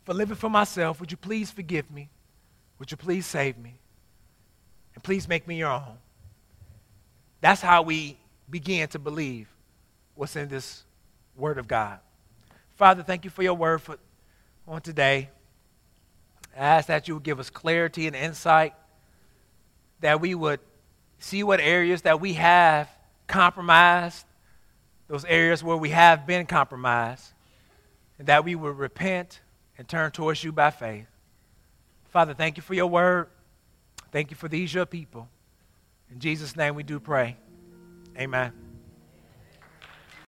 [0.04, 1.00] for living for myself.
[1.00, 2.10] Would you please forgive me?
[2.78, 3.76] Would you please save me?
[4.94, 5.96] And please make me your own.
[7.40, 8.18] That's how we
[8.50, 9.48] begin to believe
[10.14, 10.84] what's in this
[11.36, 12.00] Word of God.
[12.76, 13.96] Father, thank you for your word for,
[14.66, 15.30] on today.
[16.56, 18.74] I ask that you would give us clarity and insight,
[20.00, 20.60] that we would
[21.18, 22.88] see what areas that we have
[23.26, 24.26] compromised,
[25.08, 27.32] those areas where we have been compromised,
[28.18, 29.40] and that we would repent
[29.78, 31.06] and turn towards you by faith.
[32.10, 33.28] Father, thank you for your word.
[34.10, 35.28] Thank you for these, your people.
[36.10, 37.36] In Jesus' name we do pray.
[38.18, 38.71] Amen.